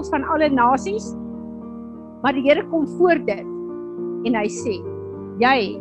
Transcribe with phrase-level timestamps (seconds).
[0.00, 1.14] tempels van alle nasies.
[2.22, 3.44] Maar die Here kom voor dit
[4.26, 4.80] en hy sê:
[5.40, 5.80] "Jy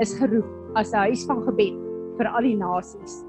[0.00, 1.74] is geroep as 'n huis van gebed
[2.18, 3.24] vir al die nasies."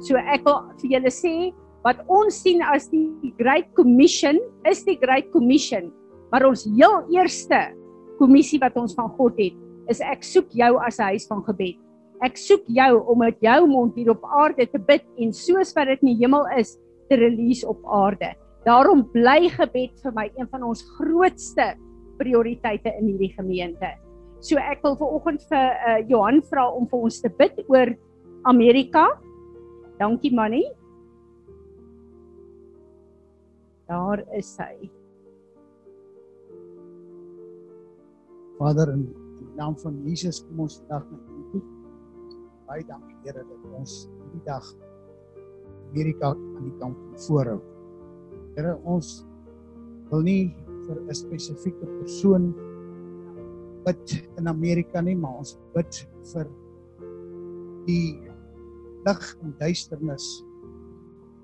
[0.00, 1.54] So ek wil vir julle sê
[1.84, 5.92] wat ons sien as die Great Commission is die Great Commission,
[6.30, 7.74] maar ons heel eerste
[8.18, 9.54] kommissie wat ons van God het,
[9.88, 11.76] is ek soek jou as 'n huis van gebed.
[12.22, 15.86] Ek soek jou om met jou mond hier op aarde te bid en soos wat
[15.86, 16.78] dit in die hemel is,
[17.08, 18.34] te release op aarde.
[18.62, 21.72] Daarom bly gebed vir my een van ons grootste
[22.20, 23.90] prioriteite in hierdie gemeente.
[24.42, 27.90] So ek wil vanoggend vir uh, Johan vra om vir ons te bid oor
[28.50, 29.08] Amerika.
[29.98, 30.62] Dankie Manny.
[33.90, 34.90] Daar is hy.
[38.62, 41.64] Vader in die naam van Jesus kom ons vandag na U toe.
[42.70, 44.72] Baie dankie Here dat ons hierdie dag
[45.90, 47.60] Amerika aan die kant voorhou.
[48.56, 49.22] Here ons
[50.10, 50.52] wil nie
[50.86, 52.52] vir 'n spesifieke persoon
[53.86, 56.46] bid in Amerika nie, maar ons bid vir
[57.86, 58.20] die
[59.06, 60.26] lig en duisternis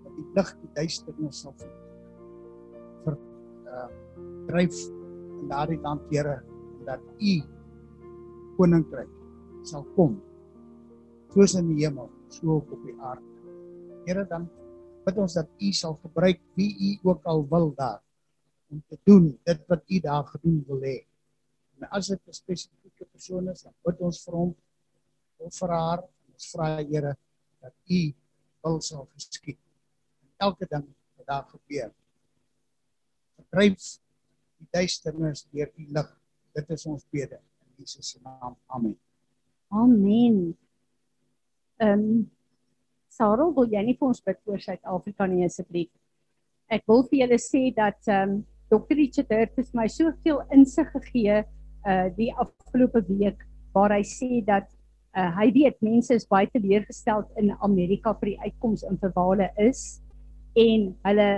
[0.04, 1.72] dat die lig en duisternis sal vir
[3.04, 3.18] vir
[3.72, 3.88] uh
[4.48, 4.76] dryf
[5.40, 6.42] in daardie land Here
[6.86, 7.34] dat u
[8.56, 9.10] koninkryk
[9.62, 10.16] sal kom
[11.34, 13.24] soos in die hemel so op die aarde.
[14.06, 14.48] Here dan
[15.08, 18.02] bid ons dat u sal gebruik wie u ook al wil daar
[18.68, 20.98] om te doen dit wat u daar gedoen wil hê.
[21.78, 24.56] En as dit 'n spesifieke persoon is, dan bid ons vir hom
[25.36, 26.02] of vir haar.
[26.32, 27.16] Ons vra Here
[27.60, 28.14] dat u
[28.62, 29.58] wil sal geskied.
[30.22, 31.94] En elke ding wat daar gebeur.
[33.36, 33.98] Verdryf
[34.58, 36.10] die duisternis deur u lig.
[36.52, 38.56] Dit is ons bede in Jesus se naam.
[38.66, 38.98] Amen.
[39.68, 40.58] Amen.
[41.76, 42.37] Ehm um,
[43.18, 45.90] Sarah, wil jy nie vir ons bid oor Suid-Afrika nie asseblief?
[46.70, 48.98] Ek wil vir julle sê dat ehm um, Dr.
[48.98, 51.38] Richard Hurt het my soveel insig gegee
[51.88, 53.40] uh die afgelope week
[53.74, 54.68] waar hy sê dat
[55.16, 60.02] uh hy weet mense is baie teleurgestel in Amerika vir die uitkoms in verwale is
[60.66, 61.28] en hulle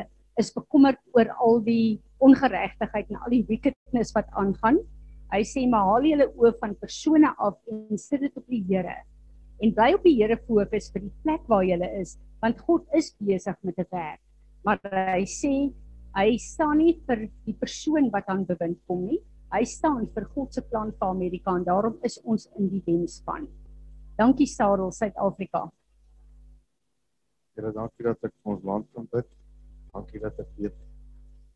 [0.42, 4.82] is bekommerd oor al die ongeregtigheid en al die wickedness wat aangaan.
[5.32, 8.98] Hy sê maar haal julle oë van persone af en sit dit op die Here
[9.60, 13.14] en bly op die Here fokus vir die plek waar jy is want God is
[13.20, 14.20] besig met 'n werk.
[14.64, 14.80] Maar
[15.16, 15.72] hy sê
[16.10, 19.20] Hy staan nie vir die persoon wat aan bewind kom nie.
[19.54, 23.46] Hy staan vir God se plan vir Amerika en daarom is ons in die wensspan.
[24.18, 25.68] Dankie Sarel Suid-Afrika.
[27.54, 29.30] Here, dankie dat ek vir ons land kan bid.
[29.94, 30.74] Dankie dat ek weet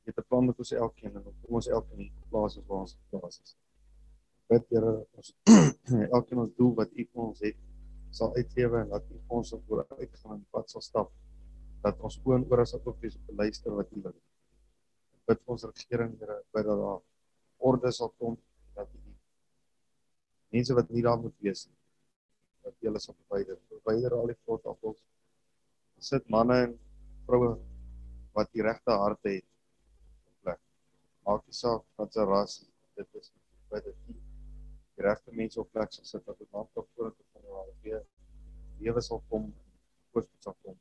[0.04, 2.94] jy het 'n plan met ons elkeen en kom ons elkeen in plaas waar ons
[2.94, 3.56] geplaas is.
[4.48, 5.34] Bid Here, ons
[6.18, 7.58] elkeen ons doel wat U vir ons het
[8.14, 11.10] sal uitlewe en dat U ons op vooruit gaan en pad sal stap.
[11.82, 14.16] Dat ons oor oor as op wees op te luister wat U wil
[15.28, 17.00] bid vir ons regering Here bid dat daar
[17.68, 18.36] orde sal kom
[18.76, 19.14] dat die
[20.54, 21.78] mense wat nie daar moet wees nie
[22.64, 23.58] dat hulle sal verwyder.
[23.72, 25.00] Verwyder al die vrot appels
[26.04, 26.76] sit manne en
[27.24, 27.54] vroue
[28.36, 29.46] wat die regte harte het
[30.28, 30.60] op plek.
[31.24, 32.60] Maak nie saak wat se ras
[32.98, 33.32] dit is
[33.72, 34.20] bid dat die
[34.94, 38.02] die regte mense op plek sal sit maak tot voor te kom waar weer
[38.82, 39.48] lewe sal kom
[40.12, 40.76] voorspoed sal kom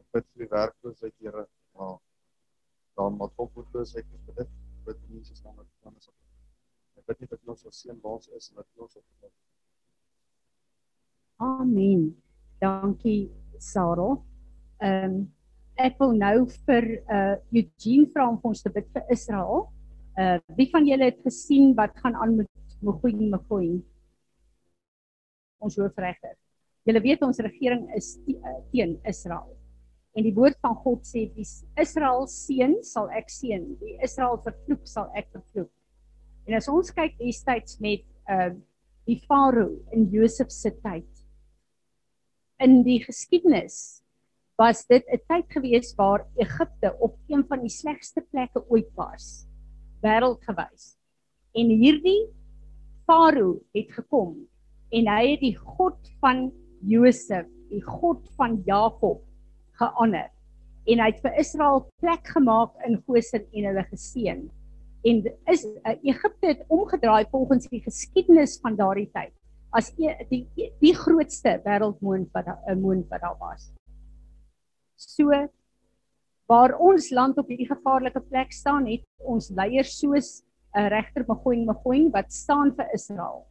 [0.00, 1.46] ek bid vir die werkloosheid Here
[1.76, 1.96] maar
[2.96, 4.48] dan wat opvoedloosheid is dit
[4.86, 6.10] wat Jesus naam van ons.
[6.96, 9.32] Ek bid net dat ons so seën waars is en dat ons op
[11.44, 12.06] Amen.
[12.62, 13.30] Dankie
[13.60, 14.16] Sarah.
[14.80, 15.16] Ehm um,
[15.76, 19.66] ek wil nou vir uh Eugene vra om ons te bid vir Israel.
[20.16, 22.48] Uh wie van julle het gesien wat gaan aan met
[22.80, 23.82] Mogoeng Mogoeng?
[25.62, 26.36] Ons hoofregter.
[26.86, 29.56] Julle weet ons regering is uh, teen Israel.
[30.16, 31.44] En die woord van God sê wie
[31.82, 35.72] Israel seën sal ek seën, wie Israel vervloek sal ek vervloek.
[36.46, 38.54] En as ons kyk destyds met uh
[39.06, 41.06] die Farao in Josef se tyd
[42.58, 44.02] in die geskiedenis
[44.56, 49.46] was dit 'n tyd gewees waar Egipte op een van die slegste plekke ooit was
[50.02, 50.96] wêreldgewys.
[51.54, 52.32] En hierdie
[53.06, 54.48] Farao het gekom
[54.90, 56.50] en hy het die God van
[56.86, 59.22] Josef, die God van Jakob
[59.80, 60.30] gehonour
[60.86, 64.44] en hy het vir Israel plek gemaak in Goshen en hulle geseën.
[65.06, 65.18] En
[65.52, 69.34] is uh, Egipte het omgedraai volgens die geskiedenis van daardie tyd
[69.76, 73.72] as die die, die grootste wêreldmoond wat 'n uh, moond wat daar was.
[74.96, 75.30] So
[76.46, 80.42] waar ons land op hierdie gevaarlike plek staan, het ons leiers soos
[80.74, 83.46] 'n uh, regter Mogoeng Mogoeng wat staan vir Israel.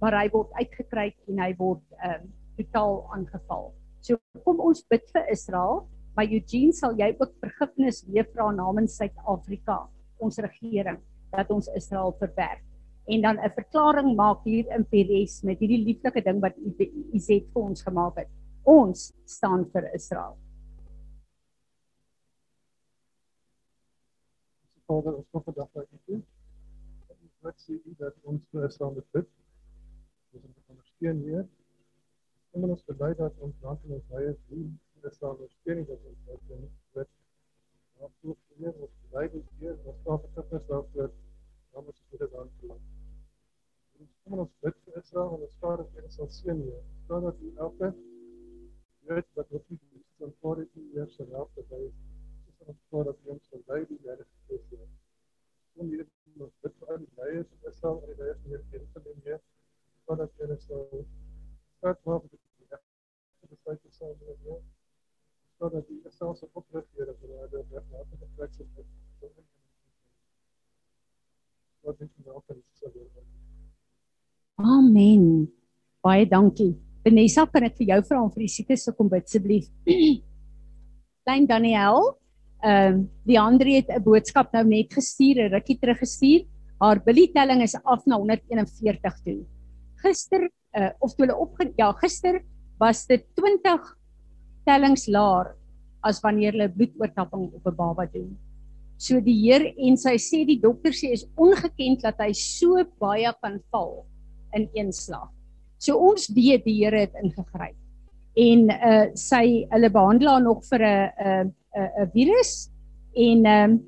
[0.00, 2.28] Maar hy word uitgekry en hy word ehm um,
[2.60, 3.70] totaal aangeval.
[4.04, 5.86] So kom ons bid vir Israel,
[6.16, 9.78] Maar Eugene, sal jy ook vergifnis weer vra namens Suid-Afrika,
[10.20, 10.98] ons regering,
[11.30, 12.66] dat ons Israel verwerp?
[13.10, 16.58] En dan 'n verklaring maak hier in Peres met hierdie lieflike ding wat
[17.12, 18.28] Izet vir ons gemaak het.
[18.64, 20.36] Ons staan vir Israel.
[24.86, 26.22] Vader, ons kom vandag by U toe.
[27.40, 29.26] Wat sê U dat ons vir Israel bid?
[30.32, 31.48] Ons moet ondersteun weer.
[32.50, 34.36] Kom ons bely dat ons land en ons baie
[35.10, 36.68] Israel ondersteun dat ons dit kan
[36.98, 37.10] bid.
[37.98, 41.10] Maar ook weer ons bely dit weer ons staat versigtig daarvoor
[41.72, 42.86] dan moet ons dit aan toelaat.
[44.22, 46.84] Kom ons bid vir Israel en ons dat U sal seën weer.
[47.08, 47.90] Vra dat U elke
[49.10, 49.60] weet wat U
[49.98, 51.82] is, dan voor dit U weer sal help dat hy
[52.70, 54.90] ons vra dat ons sal lei die Here Christus.
[55.74, 56.06] Kom hier
[56.46, 59.40] ons bid vir al die leiers van Israel en die leiers die Jerusalem weer.
[60.10, 61.04] Vra dat U sal
[61.78, 64.56] start maak met die besluit te sal weer.
[65.58, 69.44] Vra dat U Israel sal oprig Here vir hulle regmatige plek sal hê.
[71.86, 73.06] Wat dink jy nou van die Israel?
[74.58, 75.28] Amen.
[76.02, 76.72] Baie dankie.
[77.06, 79.70] Vanessa, kan ek vir jou vra om vir die siekes te kom bid asseblief?
[81.22, 82.16] Klein Daniel,
[82.66, 86.50] ehm um, die Andre het 'n boodskap nou net gestuur, 'n rukkie terug gestuur.
[86.82, 89.40] Haar bilietelling is af na 141 toe.
[90.02, 92.40] Gister uh, of toe hulle op ja, gister
[92.80, 93.96] was dit 20
[94.68, 95.54] tellings laer
[96.06, 98.38] as wanneer hulle bloedoortapping op 'n baba doen.
[98.96, 103.32] So die Heer en sy sê die dokter sê is ongekend dat hy so baie
[103.42, 104.06] kan val
[104.56, 105.30] in een slag.
[105.78, 107.76] So ons weet die Here het ingegryp.
[108.36, 111.12] En uh sy hulle behandel haar nog vir 'n
[111.44, 111.54] 'n
[112.04, 112.70] 'n virus
[113.16, 113.80] en ehm um,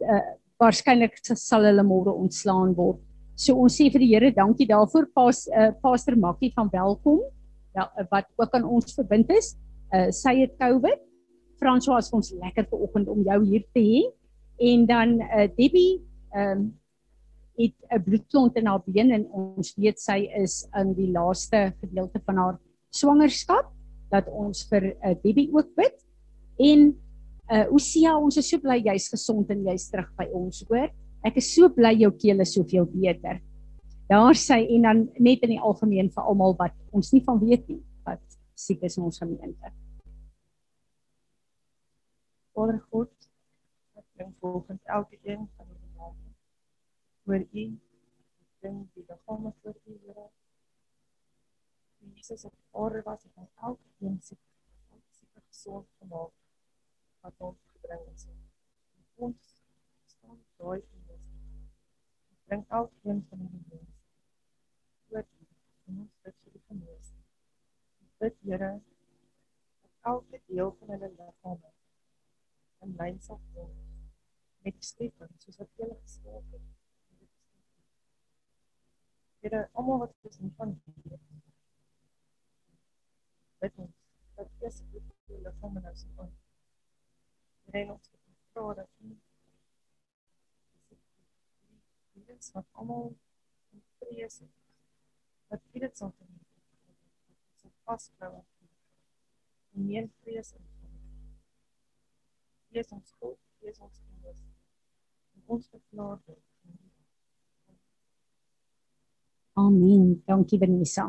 [0.00, 0.24] uh,
[0.60, 3.00] waarskynlik sal hulle môre ontslaan word.
[3.36, 7.20] So ons sê vir die Here dankie daarvoor pas uh, Pastor Makkie van welkom.
[7.76, 9.52] Ja wat ook aan ons verbind is.
[9.92, 11.02] Uh sy het COVID.
[11.60, 14.02] François was ons lekker vanoggend om jou hier te hê.
[14.72, 16.00] En dan uh Debbie
[16.32, 16.66] ehm um,
[17.56, 22.20] het 'n bloedklont in haar been en ons weet sy is in die laaste gedeelte
[22.24, 22.58] van haar
[22.90, 23.72] swangerskap
[24.10, 25.96] dat ons vir uh, Debbie ook bid.
[26.56, 26.92] En
[27.52, 30.88] uh Osia, ons is so bly jy's gesond en jy's terug by ons, hoor.
[31.26, 33.40] Ek is so bly jou keel is soveel beter.
[34.06, 37.66] Daar sê en dan net in die algemeen vir almal wat ons nie van weet
[37.68, 38.22] nie wat
[38.54, 39.72] siek is in ons gemeente.
[42.54, 43.10] Vader God,
[43.98, 45.66] ek bring volgens elke een van
[47.26, 47.78] voor u
[48.60, 50.30] bring die liggame voor u Here.
[52.14, 54.38] Jesus het ore was en hy elke een siek
[55.10, 56.32] siek gesond gemaak
[57.20, 58.28] wat ons gebring is.
[59.16, 59.56] Ons
[60.14, 60.95] staan daai.
[62.46, 63.84] Bring elke een van die mense
[65.08, 65.46] voor u
[65.86, 67.08] en ons bid vir die genees.
[68.18, 68.70] Bid Here
[69.80, 71.72] dat elke deel van hulle liggame
[72.86, 73.74] in lyn sal kom
[74.62, 76.70] met die skepping soos wat jy geskep het.
[79.42, 81.28] Here, almal wat ons nie van weet.
[83.62, 84.00] Bid ons
[84.38, 86.34] dat Jesus die liggaam en ons kon.
[87.70, 88.10] Here, ons
[88.54, 89.16] vra dat U
[92.36, 93.10] dit wat almal
[93.98, 94.54] vrees het.
[95.48, 96.32] Dat U dit sal doen.
[97.64, 98.32] Ons vasklou
[99.76, 100.64] en meer vrees in.
[102.76, 104.42] Jesus ons God, Jesus ons kinders.
[105.46, 106.42] Ons verklaar dit.
[109.56, 110.18] Amen.
[110.28, 111.06] Dankie Vanessa.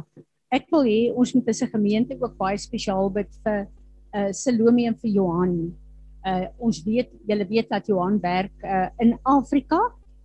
[0.53, 3.67] Ek wil hê ons moet as 'n gemeente ook baie spesiaal bid vir
[4.15, 5.75] uh Salome en vir Johan.
[6.23, 9.81] Uh ons weet julle weet dat Johan werk uh in Afrika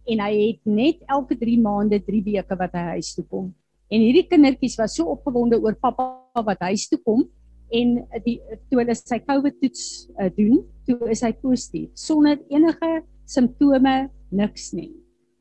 [0.09, 3.53] en hy het net elke 3 maande 3 weke wat hy huis toe kom.
[3.93, 7.27] En hierdie kindertjies was so opgewonde oor pappa wat huis toe kom
[7.73, 7.95] en
[8.27, 9.85] die toe hulle sy COVID toets
[10.21, 12.91] uh, doen, toe is hy positief sonder enige
[13.29, 14.91] simptome, niks nie.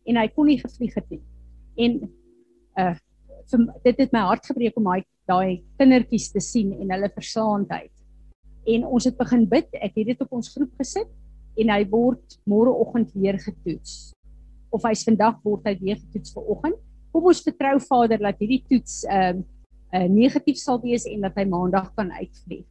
[0.07, 1.23] En hy kon nie gevlieg het nie.
[1.85, 2.03] En
[2.81, 2.93] uh
[3.51, 7.91] vir, dit het my hart gebreek om daai daai kindertjies te sien en hulle versaandheid.
[8.71, 9.67] En ons het begin bid.
[9.73, 11.09] Ek het dit op ons groep gesit
[11.59, 14.13] en hy word môreoggend weer getoets.
[14.71, 16.77] Of hy's vandag word hy weer getoets vir oggend.
[17.11, 19.47] Kom ons vertrou Vader dat hierdie toets ehm uh,
[19.93, 22.67] uh, negatief sal wees en dat hy maandag kan uitvlieg.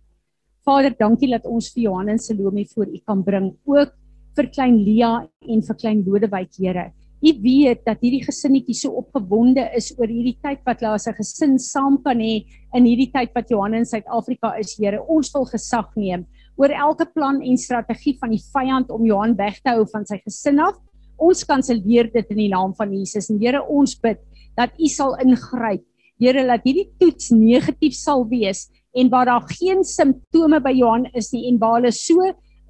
[0.64, 3.92] Vader, dankie dat ons vir Johan en Salome voor U kan bring, ook
[4.37, 5.12] vir klein Lia
[5.49, 6.90] en vir klein Lodewyk, Here.
[7.21, 11.16] U weet dat hierdie gesinnetjie so opgewonde is oor hierdie tyd wat hulle as 'n
[11.19, 15.02] gesin saam kan hê in hierdie tyd wat Johan in Suid-Afrika is, Here.
[15.02, 16.26] Ons wil gesag neem
[16.57, 20.21] oor elke plan en strategie van die vyand om Johan weg te hou van sy
[20.25, 20.76] gesin af.
[21.20, 24.20] Ons kanselleer dit in die naam van Jesus en Here, ons bid
[24.56, 25.84] dat U sal ingryp.
[26.20, 31.30] Here, laat hierdie toets negatief sal wees en waar daar geen simptome by Johan is
[31.32, 32.24] nie en waar hulle so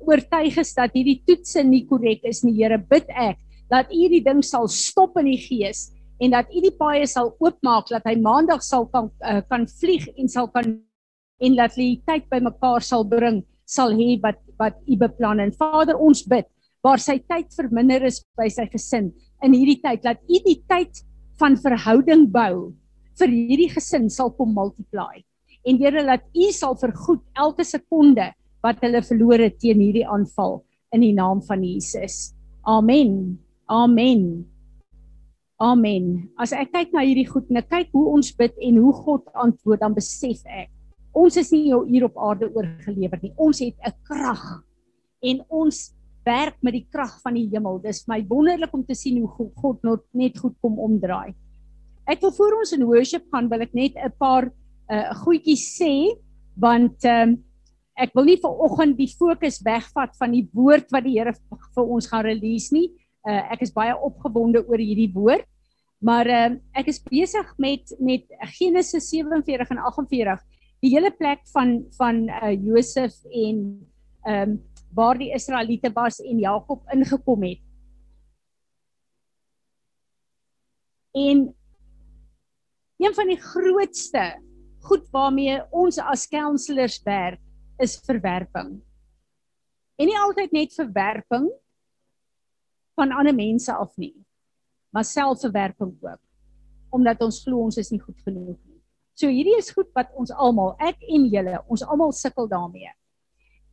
[0.06, 3.40] oortuig is dat hierdie toetse nie korrek is nie Here bid ek
[3.70, 5.88] dat u hierdie ding sal stop in die gees
[6.20, 10.08] en dat u die paaie sal oopmaak dat hy maandag sal kan uh, kan vlieg
[10.16, 10.76] en sal kan
[11.40, 15.96] en dat hy tyd bymekaar sal bring sal hê wat wat u beplan en Vader
[15.96, 16.48] ons bid
[16.82, 19.10] waar sy tyd verminder is by sy gesin
[19.44, 21.02] in hierdie tyd dat u die tyd
[21.40, 22.72] van verhouding bou
[23.20, 25.20] vir hierdie gesin sal kom multiply
[25.64, 28.30] en Here dat u sal vergoed elke sekonde
[28.64, 30.60] wat hulle verloor het teen hierdie aanval
[30.94, 32.32] in die naam van Jesus.
[32.68, 33.38] Amen.
[33.70, 34.46] Amen.
[35.60, 36.06] Amen.
[36.40, 39.28] As ek kyk na hierdie goed en ek kyk hoe ons bid en hoe God
[39.36, 40.70] antwoord, dan besef ek
[41.16, 43.32] ons is nie hier op aarde oorgelewer nie.
[43.36, 44.62] Ons het 'n krag
[45.22, 45.90] en ons
[46.24, 47.78] werk met die krag van die hemel.
[47.82, 51.34] Dis my wonderlik om te sien hoe God net goed kom omdraai.
[52.10, 54.50] Ek wil voor ons in worship gaan, wil ek net 'n paar
[54.90, 56.18] uh goedjies sê
[56.58, 57.38] want ehm um,
[58.00, 61.34] ek wil nie vir oggend die fokus wegvat van die woord wat die Here
[61.76, 62.90] vir ons gaan release nie.
[63.28, 65.46] Uh ek is baie opgewonde oor hierdie woord.
[66.00, 68.24] Maar uh ek is besig met met
[68.58, 70.40] Genesis 47 en 48.
[70.80, 73.86] Die hele plek van van uh Josef en
[74.26, 74.58] ehm um,
[74.94, 77.62] waar die Israeliete was en Jakob ingekom het.
[81.10, 81.56] En
[83.00, 84.24] een van die grootste
[84.80, 87.40] goed waarmee ons as counselors werk
[87.78, 88.78] is verwerping.
[89.96, 91.50] En nie altyd net verwerping
[92.96, 94.14] van ander mense af nie,
[94.92, 96.20] maar selfverwerping ook.
[96.90, 98.80] Omdat ons glo ons is nie goed genoeg nie.
[99.14, 102.92] So hierdie is goed wat ons almal, ek en julle, ons almal sukkel daarmee.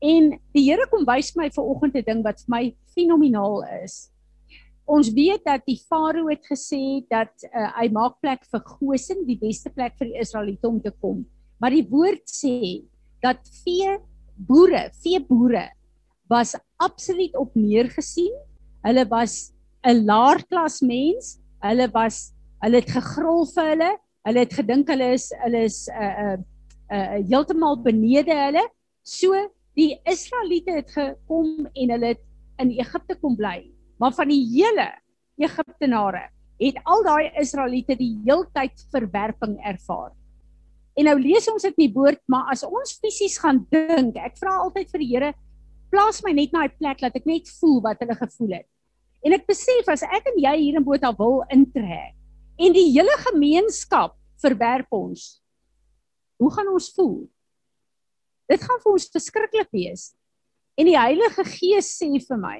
[0.03, 2.63] En die Here kom wys my ver oggend 'n ding wat vir my
[2.93, 4.11] fenomenaal is.
[4.87, 9.39] Ons weet dat die Farao het gesê dat uh, hy maak plek vir Goshen, die
[9.39, 11.25] beste plek vir die Israeliete om te kom.
[11.59, 12.85] Maar die woord sê
[13.21, 13.97] dat vee
[14.37, 15.67] boere, veeboere
[16.29, 18.33] was absoluut op neergesien.
[18.85, 19.51] Hulle was
[19.83, 21.39] 'n laer klas mens.
[21.63, 23.91] Hulle was hulle het gegrol vir hulle.
[24.27, 26.45] Hulle het gedink hulle is hulle is 'n uh, 'n
[26.91, 28.63] uh, uh, heeltemal benede hulle.
[29.03, 29.33] So
[29.77, 32.23] die Israeliete het gekom en hulle het
[32.61, 33.69] in Egipte kom bly.
[34.01, 34.89] Maar van die hele
[35.37, 40.13] Egiptenare het al daai Israeliete die heeltyd verwerping ervaar.
[40.97, 44.39] En nou lees ons dit in die woord, maar as ons fisies gaan dink, ek
[44.39, 45.33] vra altyd vir die Here,
[45.93, 48.67] plaas my net na 'n plek dat ek net voel wat hulle gevoel het.
[49.23, 52.15] En ek besef as ek en jy hier in Botha wil intrek
[52.57, 55.41] en die hele gemeenskap verwerp ons,
[56.41, 57.29] hoe gaan ons voel?
[58.47, 60.11] Dit gaan vir ons verskriklik wees.
[60.77, 62.57] En die Heilige Gees sê vir my,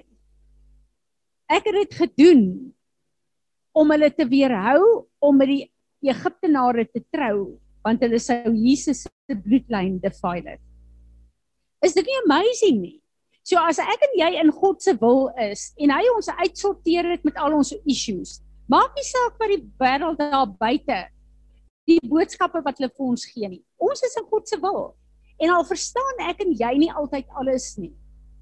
[1.48, 2.44] ek het dit gedoen
[3.78, 5.64] om hulle te weerhou om met die
[6.08, 10.58] Egiptenare te trou want hulle sou Jesus se bloedlyn defile.
[11.86, 12.98] Is dit nie amazing nie?
[13.48, 17.24] So as ek en jy in God se wil is en hy ons uitsorteer het
[17.24, 21.06] met al ons issues, maak nie saak wat die wêreld daar buite
[21.88, 23.64] die boodskappe wat hulle vir ons gee nie.
[23.80, 24.98] Ons is in God se wil.
[25.38, 27.94] En al verstaan ek en jy nie altyd alles nie.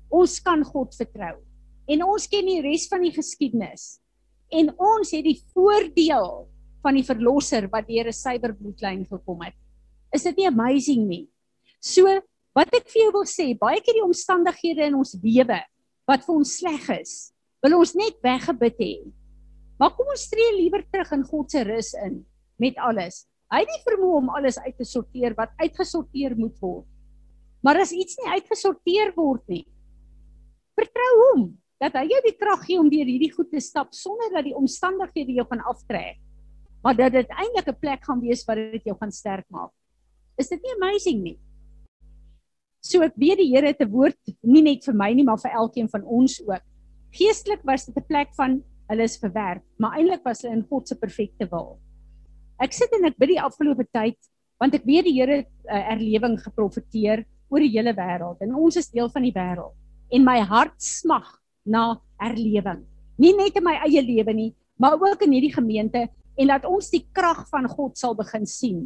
[0.10, 1.36] Ons kan God vertrou.
[1.92, 4.00] En ons ken die res van die geskiedenis.
[4.54, 6.46] En ons het die voordeel
[6.86, 9.56] van die verlosser wat deur 'n suiwer bloedlyn gekom het.
[10.14, 11.28] Is dit nie amazing nie?
[11.82, 12.06] So,
[12.56, 15.60] wat ek vir jou wil sê, baie keer die omstandighede in ons lewe
[16.08, 18.94] wat vir ons sleg is, wil ons net weggebid hê.
[19.80, 22.26] Maar kom ons tree liewer terug in God se rus in
[22.58, 23.26] met alles.
[23.54, 26.88] Hy het nie vermoë om alles uit te sorteer wat uitgesorteer moet word.
[27.62, 29.66] Maar as iets nie uitgesorteer word nie,
[30.76, 31.48] vertrou hom
[31.82, 34.56] dat hy jou die krag gee om deur hierdie goed te stap sonder dat die
[34.56, 36.20] omstandighede jou gaan aftrek
[36.86, 39.72] maar dat dit eintlik 'n plek gaan wees waar dit jou gaan sterk maak.
[40.38, 41.40] Is dit nie amazing nie?
[42.80, 45.52] So ek weet die Here het 'n woord nie net vir my nie, maar vir
[45.52, 46.62] elkeen van ons ook.
[47.12, 50.88] Geestelik was dit 'n plek van hulle is verwerp, maar eintlik was hulle in God
[50.88, 51.80] se perfekte wil.
[52.62, 54.18] Ek sit en ek bid die afgelope tyd
[54.62, 58.78] want ek weet die Here het uh, erlewing geprofeteer oor die hele wêreld en ons
[58.80, 59.76] is deel van die wêreld
[60.16, 61.28] en my hart smag
[61.66, 62.84] na erlewing.
[63.20, 66.92] Nie net in my eie lewe nie, maar ook in hierdie gemeente en dat ons
[66.94, 68.80] die krag van God sal begin sien.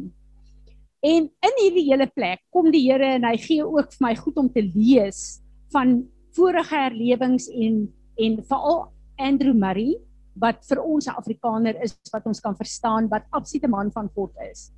[1.00, 4.40] En in hierdie hele plek kom die Here en hy gee ook vir my goed
[4.40, 5.40] om te lees
[5.74, 6.00] van
[6.36, 7.86] vorige herlewings en
[8.20, 8.80] en veral
[9.16, 9.94] Andrew Murray
[10.34, 14.32] wat vir ons 'n Afrikaner is wat ons kan verstaan wat absolute man van God
[14.50, 14.72] is.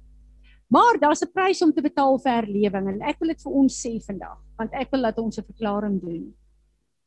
[0.68, 3.86] Maar daar's 'n prys om te betaal vir herlewing en ek wil dit vir ons
[3.86, 6.34] sê vandag want ek wil dat ons 'n verklaring doen.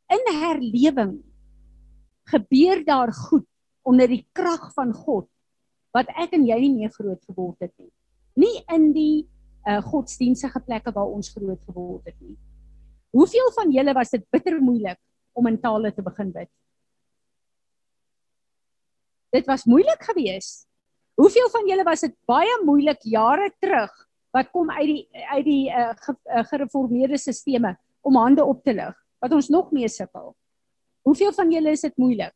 [0.10, 1.24] In herlewing
[2.26, 3.48] gebeur daar goed
[3.84, 5.28] onder die krag van God
[5.94, 7.92] wat ek en jy nie meer groot geword het nie.
[8.36, 9.28] Nie in die
[9.66, 12.38] uh godsdienstige plekke waar ons groot geword het nie.
[13.16, 15.00] Hoeveel van julle was dit bitter moeilik
[15.34, 16.50] om in tale te begin bid?
[19.36, 20.66] Dit was moeilik geweest.
[21.20, 23.92] Hoeveel van julle was dit baie moeilik jare terug
[24.36, 28.74] wat kom uit die uit die uh, ge, uh, gereformeerde stelsels om hande op te
[28.76, 30.36] lig wat ons nog mee sukkel.
[31.08, 32.34] Hoeveel van julle is dit moeilik?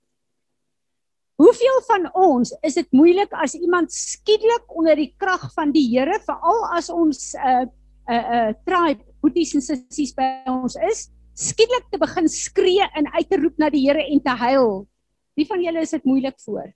[1.39, 6.19] Hoeveel van ons is dit moeilik as iemand skielik onder die krag van die Here,
[6.25, 11.09] veral as ons 'n uh, 'n uh, uh, tribe, boeties en sissies by ons is,
[11.35, 14.87] skielik te begin skree en uit te roep na die Here en te huil.
[15.35, 16.73] Wie van julle is dit moeilik voor?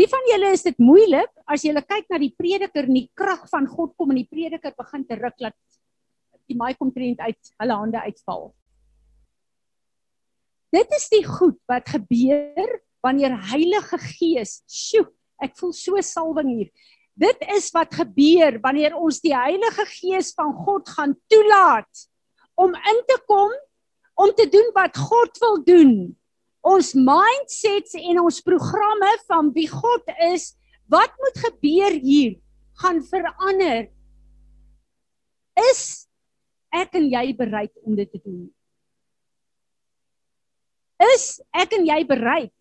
[0.00, 3.42] Wie van julle is dit moeilik as jy kyk na die prediker en die krag
[3.50, 5.56] van God kom en die prediker begin te ruk laat
[6.48, 8.46] die mic omtrent uit hulle hande uitval?
[10.72, 15.04] Dit is die goed wat gebeur wanneer Heilige Gees, sjoe,
[15.42, 16.70] ek voel so salwing hier.
[17.12, 22.06] Dit is wat gebeur wanneer ons die Heilige Gees van God gaan toelaat
[22.56, 23.52] om in te kom
[24.16, 25.92] om te doen wat God wil doen.
[26.66, 30.52] Ons mindsets en ons programme van wie God is,
[30.92, 32.36] wat moet gebeur hier
[32.82, 33.88] gaan verander.
[35.70, 36.08] Is
[36.74, 38.48] ek en jy bereid om dit te doen?
[41.14, 42.52] Is ek en jy bereid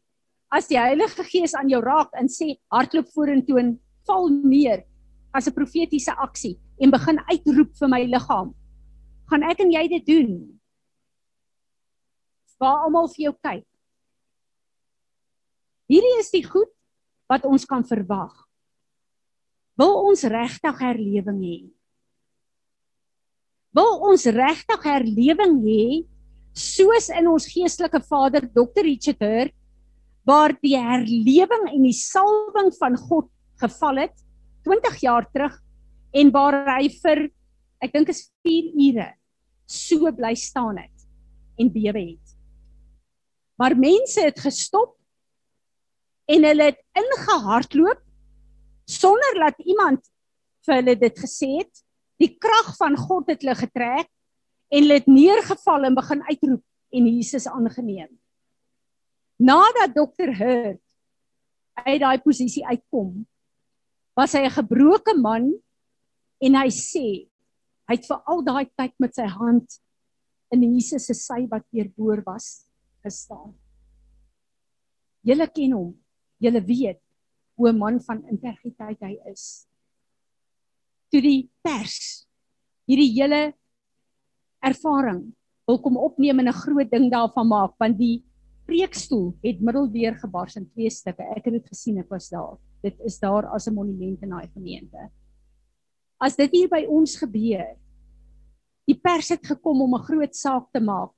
[0.56, 3.74] as die Heilige Gees aan jou raak en sê hardloop vorentoe en
[4.08, 4.86] val neer
[5.36, 8.56] as 'n profetiese aksie en begin uitroep vir my liggaam?
[9.29, 10.60] Gaan ek en jy dit doen?
[12.60, 13.69] Waar almal vir jou kyk.
[15.89, 16.69] Hierdie is die goed
[17.29, 18.34] wat ons kan verwag.
[19.79, 21.58] Wil ons regtig herlewing hê?
[23.74, 25.84] Wil ons regtig herlewing hê
[26.60, 28.84] soos in ons geestelike vader Dr.
[28.86, 29.55] Richard Hurt
[30.27, 33.29] waar die herlewing en die salwing van God
[33.61, 34.16] geval het
[34.68, 35.55] 20 jaar terug
[36.20, 37.24] en waar hy vir
[37.81, 39.07] ek dink is 4 ure
[39.70, 41.07] so bly staan het
[41.59, 42.35] en bewe het.
[43.59, 44.99] Maar mense het gestop
[46.29, 48.01] en hulle het ingehardloop
[48.89, 50.01] sonder dat iemand
[50.65, 51.83] vir hulle dit gesê het.
[52.20, 54.09] Die krag van God het hulle getrek
[54.70, 56.65] en hulle het neergeval en begin uitroep
[56.98, 58.11] en Jesus aangeneem.
[59.39, 60.83] Nadat dokter Hurt
[61.85, 63.24] uit daai posisie uitkom,
[64.18, 65.53] was hy 'n gebroke man
[66.44, 67.29] en hy sê
[67.87, 69.79] hy het vir al daai tyd met sy hand
[70.51, 72.68] in Jesus se sy wat deurboor was
[73.05, 73.55] gestaan.
[75.24, 75.96] Julle ken hom.
[76.40, 77.02] Julle weet
[77.60, 79.68] hoe 'n man van integriteit hy is.
[81.12, 82.25] Toe die pers
[82.88, 83.54] hierdie hele
[84.64, 85.34] ervaring
[85.68, 88.24] wil kom opneem en 'n groot ding daarvan maak want die
[88.66, 91.24] preekstoel het middeldeur gebars in twee stukke.
[91.36, 92.58] Ek het dit gesien, ek was daar.
[92.84, 95.10] Dit is daar as 'n monument in daai gemeente.
[96.22, 97.75] As dit hier by ons gebeur,
[98.88, 101.12] die pers het gekom om 'n groot saak te maak.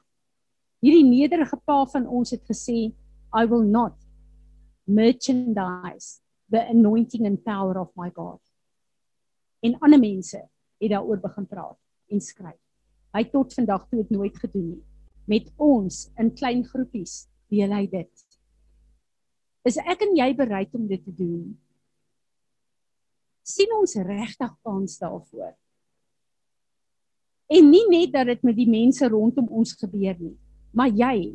[0.81, 2.93] Hierdie nederige pa van ons het gesê,
[3.33, 3.93] I will not
[4.93, 8.39] merchandise the anointing and power of my God.
[9.63, 10.39] En ander mense
[10.81, 11.79] het daaroor begin praat
[12.11, 12.59] en skryf.
[13.15, 14.83] Hy tot vandag toe het nooit gedoen nie.
[15.25, 18.25] Met ons in klein groepies deel hy dit.
[19.67, 21.51] Is ek en jy bereid om dit te doen?
[23.51, 25.53] sien ons regtig kans daarvoor?
[27.51, 30.35] En nie net dat dit met die mense rondom ons gebeur nie,
[30.71, 31.33] maar jy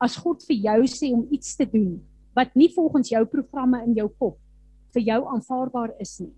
[0.00, 1.98] as God vir jou sê om iets te doen
[2.36, 4.38] wat nie volgens jou programme in jou kop
[4.94, 6.32] vir jou aanvaarbaar is nie,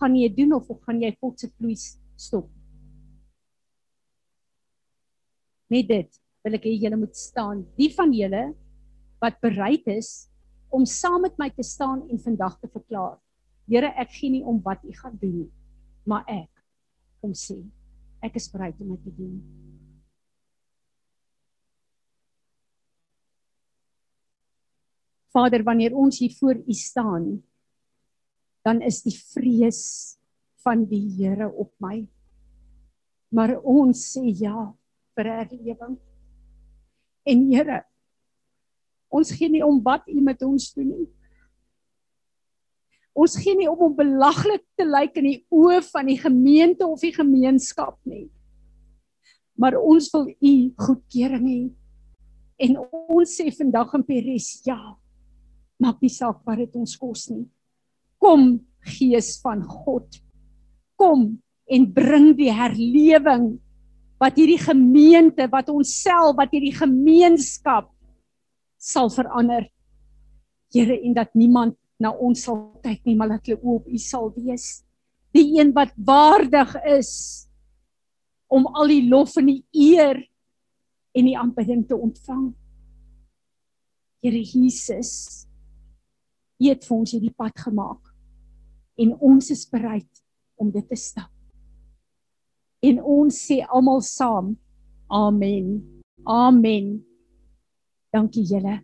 [0.00, 2.50] gaan jy doen of gaan jy God se vloei stop?
[5.70, 7.62] Met dit wil ek hê julle moet staan.
[7.78, 8.44] Die van julle
[9.22, 10.28] wat bereid is
[10.74, 13.16] om saam met my te staan en vandag te verklaar.
[13.70, 15.50] Here, ek gee nie om wat u gaan doen nie,
[16.04, 16.50] maar ek
[17.22, 17.56] kom sê,
[18.24, 19.38] ek is bereid om dit te doen.
[25.34, 27.42] Vader, wanneer ons hier voor u staan,
[28.62, 29.82] dan is die vrees
[30.62, 32.04] van die Here op my.
[33.34, 34.70] Maar ons sê ja,
[35.18, 35.98] vir herlewing.
[37.26, 37.82] En Here,
[39.14, 41.10] ons gee nie om wat U met ons doen nie.
[43.14, 47.02] Ons gee nie om om belaglik te lyk in die oë van die gemeente of
[47.02, 48.26] die gemeenskap nie.
[49.54, 50.54] Maar ons wil U
[50.86, 51.62] goedkeuring hê.
[52.66, 54.78] En ons sê vandag in Peres, ja.
[55.84, 57.44] Maak nie saak wat dit ons kos nie.
[58.22, 60.20] Kom Gees van God.
[61.00, 63.54] Kom en bring die herlewing
[64.20, 67.90] wat hierdie gemeente, wat ons self, wat hierdie gemeenskap
[68.80, 69.66] sal verander.
[70.74, 74.30] Here en dat niemand na ons sal kyk nie, maar dat hulle oop U sal
[74.36, 74.84] wees.
[75.34, 77.12] Die een wat waardig is
[78.52, 80.20] om al die lof en die eer
[81.14, 82.52] en die aanbidding te ontvang.
[84.24, 85.44] Here Jesus,
[86.60, 88.12] U het vir ons hierdie pad gemaak
[89.00, 90.22] en ons is bereid
[90.60, 91.30] om dit te stap.
[92.84, 94.54] En ons sê almal saam:
[95.10, 95.78] Amen.
[96.24, 96.98] Amen.
[98.14, 98.78] Dankie julle.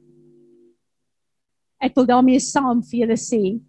[1.81, 3.61] Ek wil daarmee saam vir julle sê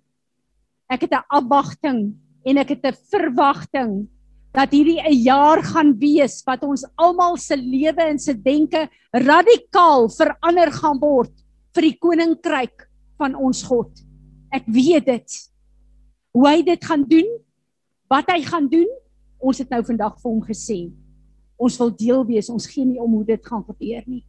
[0.91, 1.99] ek het 'n afwagting
[2.45, 4.07] en ek het 'n verwagting
[4.51, 10.09] dat hierdie 'n jaar gaan wees wat ons almal se lewe en se denke radikaal
[10.09, 11.31] verander gaan word
[11.73, 12.90] vir die koninkryk
[13.21, 14.01] van ons God.
[14.51, 15.37] Ek weet dit.
[16.35, 17.29] Hoe hy dit gaan doen,
[18.11, 18.89] wat hy gaan doen,
[19.41, 20.79] ons het nou vandag vir hom gesê.
[21.61, 22.49] Ons wil deel wees.
[22.51, 24.23] Ons gee nie om hoe dit gaan gebeur nie.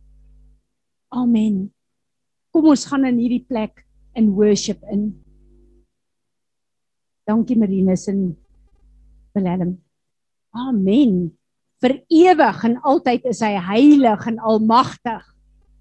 [1.13, 1.67] Amen.
[2.53, 3.85] Kom ons gaan in hierdie plek
[4.19, 5.11] in worship in.
[7.29, 8.33] Dankie Marinus en
[9.33, 9.77] Willem.
[10.53, 11.31] Amen.
[11.83, 15.23] Vir ewig en altyd is hy heilig en almagtig,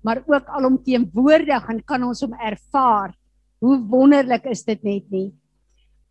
[0.02, 3.14] maar ook alomteenwoordig en kan ons hom ervaar.
[3.62, 5.30] Hoe wonderlik is dit net nie.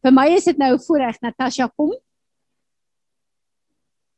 [0.00, 1.92] Vir my is dit nou voorreg Natasha kom.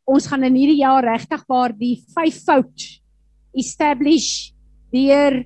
[0.04, 2.88] Ons gaan in hierdie jaar regtig waar die vyfvoud
[3.56, 4.52] establish
[4.92, 5.42] deur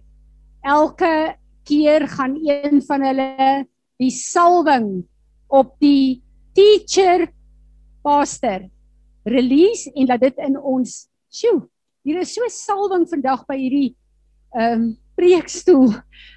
[0.67, 1.37] elke
[1.67, 3.67] keer gaan een van hulle
[4.01, 5.05] die salwing
[5.49, 6.23] op die
[6.57, 7.29] teacher
[8.07, 8.67] pastor
[9.27, 11.67] release en laat dit in ons sjoe
[12.07, 13.95] hier is so salwing vandag by hierdie
[14.55, 15.95] ehm um, preekstoel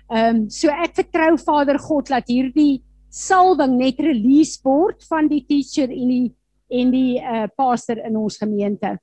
[0.09, 5.43] ehm um, so ek vertrou Vader God dat hierdie salwing net release word van die
[5.45, 6.27] teacher en die
[6.69, 8.97] en die uh, pastor in ons gemeente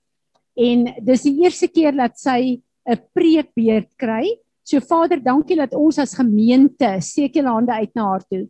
[0.57, 4.39] en dis die eerste keer dat sy 'n preekbeerd kry.
[4.63, 8.49] So Vader, dankie dat ons as gemeente julle hande uit na haar toe.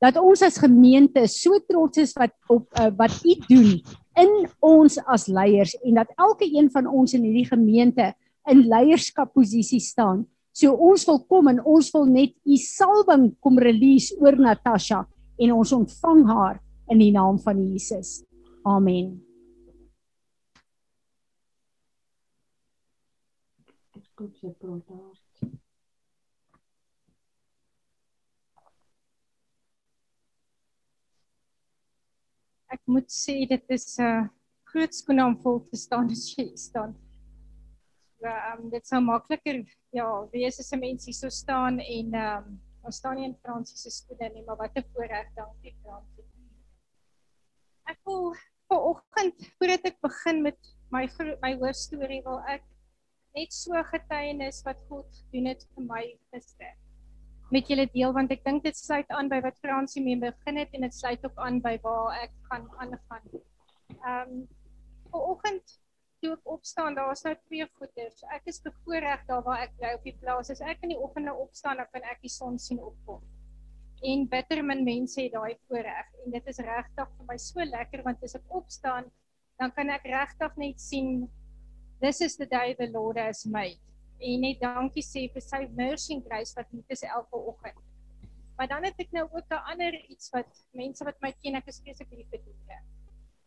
[0.00, 3.82] Dat ons as gemeente so trots is wat op uh, wat u doen
[4.16, 8.14] in ons as leiers en dat elke een van ons in hierdie gemeente
[8.50, 10.24] in leierskapposisie staan.
[10.56, 15.04] So ons wil kom en ons wil net u salwing kom release oor Natasha
[15.36, 18.22] en ons ontvang haar in die naam van Jesus.
[18.64, 19.18] Amen.
[24.16, 25.52] Kom sy praat daar.
[32.72, 34.28] Ek moet sê dit is 'n uh,
[34.72, 36.96] groot skoen om vol te staan as jy staan.
[38.26, 39.62] Um, dit sou makliker
[39.94, 43.76] ja, wees as 'n mens hier so staan en um, ons staan nie in Fransie
[43.76, 46.24] se skoene nie, maar wat 'n voorreg dankie Fransie.
[47.86, 48.34] Ek wil
[48.68, 50.58] vanoggend voordat ek begin met
[50.90, 51.06] my
[51.42, 52.64] my hoofstorie wil ek
[53.34, 56.74] net so getuienis wat God doen het vir my gister
[57.54, 60.72] met julle deel want ek dink dit sluit aan by wat Fransie mee begin het
[60.74, 63.26] en dit sluit ook aan by waar ek gaan aangaan.
[64.02, 64.46] Ehm um,
[65.12, 65.76] vanoggend
[66.32, 68.22] ek opstaan, daar's nou twee goeders.
[68.34, 70.50] Ek is bevoorreg daar waar ek bly op die plaas.
[70.50, 73.22] As ek in die oggende opstaan, dan kan ek die son sien opkom.
[74.04, 78.02] En bitter min mense het daai voorreg en dit is regtig vir my so lekker
[78.04, 79.08] want as ek opstaan,
[79.60, 81.28] dan kan ek regtig net sien
[82.00, 83.80] This is the day the Lord has made.
[84.20, 87.80] En net dankie sê vir sy mercy en grace wat net is elke oggend.
[88.56, 91.68] Maar dan het ek nou ook 'n ander iets wat mense wat my ken, ek
[91.68, 92.95] is spesifiek lief vir diere.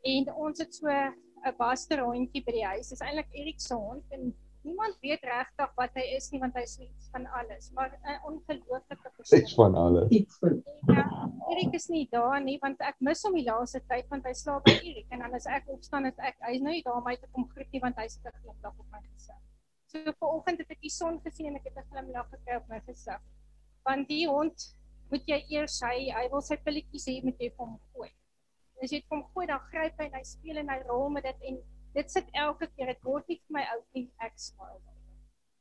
[0.02, 2.90] En ons het so 'n baster hondjie by die huis.
[2.90, 4.34] Dis eintlik Erik se hond en
[4.64, 8.20] niemand weet regtig wat hy is nie want hy is iets van alles, maar 'n
[8.28, 9.40] ongelooflike persoon.
[9.40, 10.10] Iets van alles.
[10.10, 14.08] Iets van Ja, Erik is nie daar nie want ek mis hom die laaste tyd
[14.10, 16.84] want hy slaap by Erik en dan as ek opstaan is ek hy's nou nie
[16.84, 19.40] daar om my te kom groet nie want hy's te glimlag op my gesig.
[19.88, 22.82] So vanoggend het ek die son gesien en ek het 'n glimlag gekry op my
[22.86, 23.22] gesig.
[23.86, 24.76] Want die hond
[25.10, 28.12] moet jy eers hy hy wil sy pilletjies hê met jy vir hom gooi.
[28.80, 31.10] En as jy dit hom gooi dan gryp hy en hy speel en hy rol
[31.10, 31.58] met dit en
[31.98, 34.80] dit sit elke keer dit word nie vir my ou nie ek smile.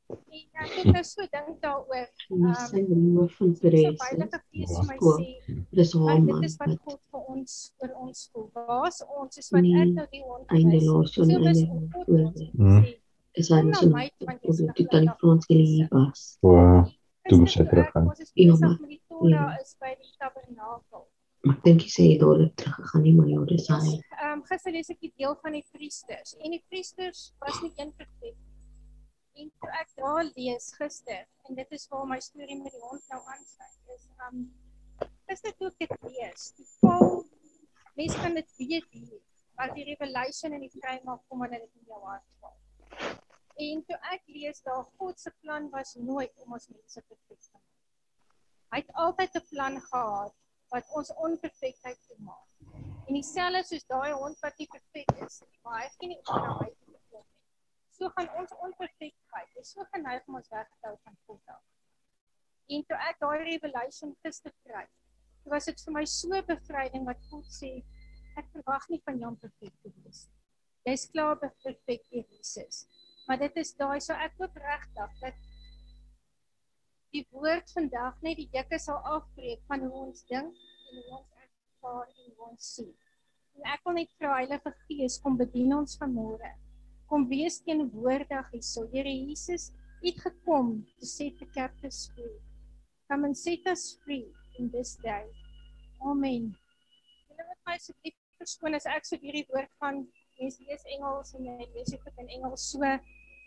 [0.09, 2.07] En ek het nou so dink daaroor.
[2.31, 3.97] en Ehm, sy geloof van Dis 'n Therese.
[4.05, 5.19] veilige fees vir my Skool.
[5.19, 5.65] sê.
[5.71, 8.49] Dis haar Maar man dit is wat God vir ons vir ons voel.
[8.55, 12.99] Waar's ons is wat Nee, ek nou die hond eindeloos So en ons dit.
[13.35, 15.67] Is hy Kom so is op die Frans besig.
[15.67, 16.37] hier was.
[16.41, 16.87] Wow.
[17.29, 18.07] Toe moes Gister hy teruggaan.
[18.09, 19.57] Ons is Ja, besig maar- met die ja.
[19.61, 21.07] is by die tabernakel.
[21.41, 23.95] Maar ek dink jy sê hy het dadelik teruggegaan nie, maar ja, dis hy.
[24.19, 27.71] Ehm um, gister lees ek die deel van die priesters en die priesters was nie
[27.77, 28.37] een perfek.
[29.39, 33.13] En toe ek daar lees gister en dit is waar my storie met die hond
[33.13, 34.49] nou aansluit is ehm um,
[35.29, 37.23] gister toe ek dit lees, die val
[37.99, 39.21] mens kan dit weet hier,
[39.55, 42.55] maar die revelation en die vrymaak kom wanneer dit in jou hart val.
[43.59, 47.49] En toe ek lees daar God se plan was nooit om ons mense perfek te
[47.55, 47.65] maak.
[48.71, 50.35] Hy het altyd 'n plan gehad
[50.73, 52.47] wat ons onperfektheid toemaak.
[53.07, 56.31] En dieselfde soos daai hond wat nie perfek is nie, maar hy het nie op
[56.35, 57.39] na toe gekom nie.
[57.97, 61.63] So gaan ons onperfektheid, is so geneig om ons weg te hou van God af.
[62.69, 64.85] En toe ek daai revelation gister kry,
[65.41, 67.71] toe was dit vir my so bevryding wat God sê,
[68.37, 70.37] ek verwag nie van jou om perfek te wees nie.
[70.87, 72.85] Jy's klaar perfek in Jesus.
[73.27, 75.48] Maar dit is daai so ek hoop regtig dat
[77.15, 81.29] die woord vandag net die jukke sal afbreek van hoe ons dink en hoe ons
[81.43, 82.89] ervaar en hoe ons sien.
[83.57, 86.51] En ek wil net vra Heilige Gees kom bedien ons vanmôre.
[87.09, 88.85] Kom wees teenwoordig hierso.
[88.93, 92.37] Here Jesus, U het gekom to set the captives free.
[93.09, 95.25] Come and set us free in this day.
[96.05, 96.53] Amen.
[97.27, 100.05] Julle moet my asseblief verskoon as ek so hierdie woord gaan
[100.39, 102.93] mense lees Engels en jy lees dit in Engels so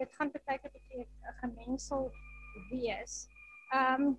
[0.00, 2.10] dit gaan baie keer 'n gemengsel
[2.68, 3.22] wees.
[3.72, 4.18] Ehm um,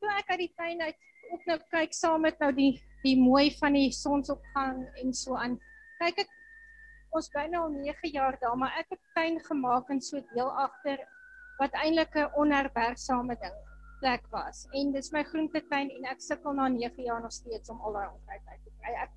[0.00, 0.98] toe ek uit die tuin uit
[1.30, 2.72] ook nou kyk saam met nou die
[3.04, 5.56] die mooi van die sonsopgang en so aan.
[6.02, 6.34] Kyk ek
[7.16, 10.50] ons bly nou al 9 jaar daar, maar ek het tuin gemaak en so deel
[10.66, 11.00] agter
[11.60, 13.56] wat eintlik 'n onherbergsame ding
[14.00, 14.66] plek was.
[14.72, 18.08] En dis my groentetuin en ek sukkel na 9 jaar nog steeds om al daai
[18.08, 18.94] onkruid uit te kry.
[19.04, 19.10] Ek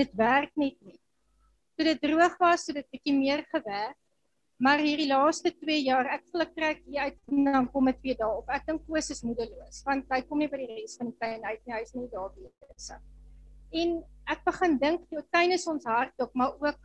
[0.00, 1.00] dit werk net nie.
[1.76, 3.98] Toe dit droog was, het dit bietjie meer gewerk.
[4.62, 8.06] Maar hierdie laaste 2 jaar, ek voel ek trek hier uit en dan kom dit
[8.06, 8.50] weer daar op.
[8.54, 11.42] Ek dink Koos is moedeloos want hy kom nie by die res van die tuin
[11.42, 11.74] uit nie.
[11.74, 13.02] Hy's nie daar besig.
[13.74, 13.96] En
[14.30, 16.80] ek begin dink jou tuin is ons hart ook, maar ook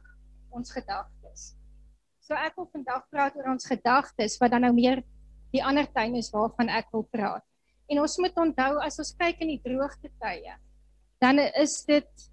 [0.57, 1.51] ons gedagtes.
[2.25, 5.03] So ek wil vandag praat oor ons gedagtes wat dan nou meer
[5.53, 7.45] die ander tuin is waarvan ek wil praat.
[7.89, 10.57] En ons moet onthou as ons kyk in die droogte tye,
[11.21, 12.29] dan is dit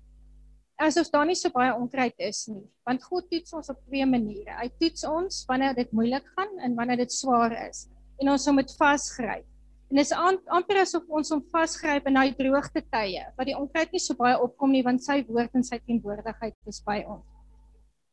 [0.76, 2.64] asof daar nie so baie onkruid is nie.
[2.86, 4.56] Want God toets ons op twee maniere.
[4.60, 7.86] Hy toets ons wanneer dit moeilik gaan en wanneer dit swaar is.
[8.20, 9.46] En ons moet vasgryp.
[9.86, 10.12] En dit is
[10.50, 14.34] amper asof ons hom vasgryp in daai droogte tye, wat die onkruid nie so baie
[14.42, 17.26] opkom nie want sy woord en sy teenwoordigheid is by ons.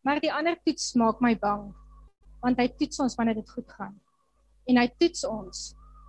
[0.05, 1.71] Maar die ander toets maak my bang
[2.43, 3.93] want hy toets ons wanneer dit goed gaan.
[4.67, 5.61] En hy toets ons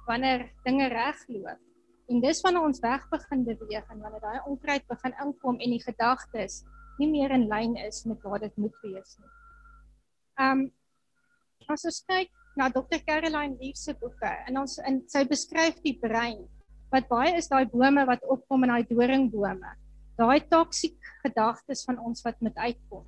[0.09, 1.61] wanneer dinge regloop
[2.13, 5.83] En dis wanneer ons weg begin beweeg en wanneer daai onkruid begin inkom en die
[5.83, 6.63] gedagtes
[7.01, 9.31] nie meer in lyn is met wat dit moet wees nie.
[10.47, 10.67] Um
[11.73, 13.01] as ons kyk na Dr.
[13.07, 16.45] Caroline Leaf se boeke en ons in sy beskryf die brein
[16.93, 19.73] wat baie is daai bome wat opkom in daai doringbome.
[20.21, 23.07] Daai toksiek gedagtes van ons wat met uitkom.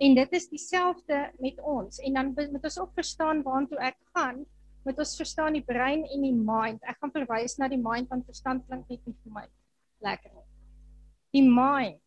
[0.00, 4.44] En dit is dieselfde met ons en dan moet ons ook verstaan waartoe ek gaan
[4.84, 6.82] moet ons verstaan die brein en die mind.
[6.84, 9.46] Ek gaan verwys na die mind want verstand klink net nie vir my
[10.04, 10.46] lekker nie.
[11.34, 12.00] Die mind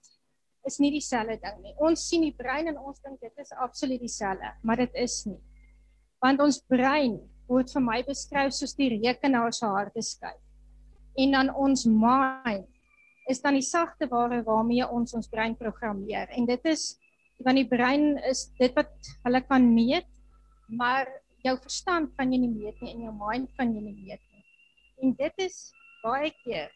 [0.67, 1.73] is nie dieselfde ding nie.
[1.83, 5.39] Ons sien die brein en ons dink dit is absoluut dieselfde, maar dit is nie.
[6.23, 10.41] Want ons brein word vir my beskryf soos die rekenaar se harde skyf.
[11.17, 12.67] En dan ons mind
[13.27, 16.29] is dan die sagte ware waarmee ons ons brein programmeer.
[16.35, 16.93] En dit is
[17.45, 18.93] want die brein is dit wat
[19.25, 20.07] hulle kan meet,
[20.73, 21.05] maar
[21.47, 24.43] jou verstand kan jy nie meet nie en jou mind kan jy nie meet nie.
[25.03, 25.57] En dit is
[26.03, 26.71] baie keer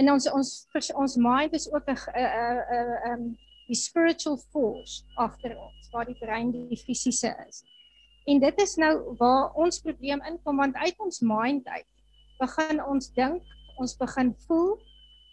[0.00, 0.50] en ons ons
[0.94, 3.24] ons mind is ook 'n 'n 'n um
[3.68, 7.64] die spiritual force agter ons waar die brein die fisiese is.
[8.26, 11.86] En dit is nou waar ons probleem inkom want uit ons mind uit
[12.38, 13.42] begin ons dink,
[13.78, 14.78] ons begin voel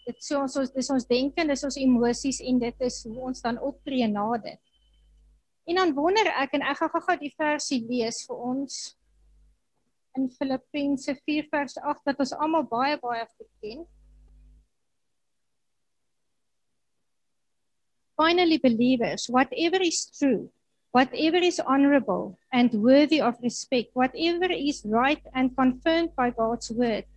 [0.05, 3.59] dit so ons dis ons denke, dis ons emosies en dit is hoe ons dan
[3.59, 4.59] optree na dit.
[5.71, 8.79] En dan wonder ek en ek gaan gou-gou die versie lees vir ons
[10.19, 13.85] in Filippense 4 vers 8 wat ons almal baie baie goed ken.
[18.19, 20.51] Finally believers, whatever is true,
[20.91, 27.07] whatever is honorable and worthy of respect, whatever is right and confirmed by God's word,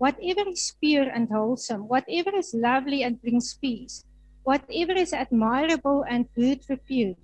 [0.00, 4.00] whatever is pure and wholesome, whatever is lovely and brings peace,
[4.48, 7.20] whatever is admirable and good repute,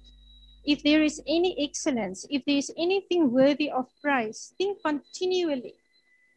[0.64, 5.74] If there is any excellence, if there is anything worthy of praise, think continually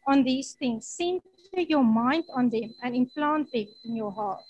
[0.06, 0.86] on these things.
[0.86, 4.44] Center your mind on them and implant them in your heart.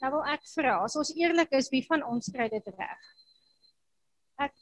[0.00, 3.08] Nou wil ek vra, as ons eerlik is, wie van ons kry dit reg?
[4.40, 4.54] Ek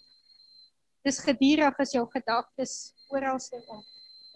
[1.06, 2.74] dis geduldig as jou gedagtes
[3.14, 3.84] oral stel om.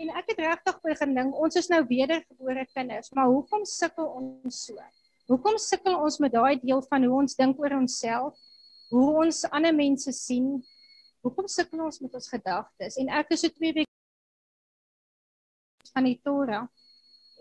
[0.03, 4.63] En ek het regtig begin dink, ons is nou wedergebore kinders, maar hoekom sukkel ons
[4.69, 4.79] so?
[5.31, 8.39] Hoekom sukkel ons met daai deel van hoe ons dink oor onsself?
[8.93, 10.55] Hoe ons ander mense sien.
[11.25, 12.99] Hoekom sukkel ons met ons gedagtes?
[13.01, 13.91] En ek is so twee weke
[15.93, 16.67] van die Torah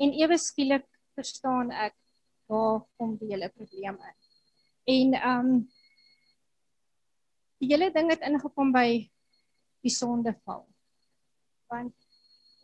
[0.01, 1.95] en ewe skielik verstaan ek
[2.51, 4.17] waar kom die hele probleem in.
[4.95, 5.61] En ehm um,
[7.61, 8.87] die hele ding het ingekom by
[9.85, 10.63] die sondeval.
[11.69, 11.93] Want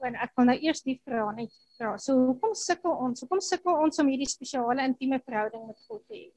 [0.05, 1.95] en ek wil nou eers die vraag net vra.
[2.01, 3.23] So hoekom sukkel ons?
[3.23, 6.27] Hoekom sukkel ons om hierdie spesiale intieme verhouding met God te hê?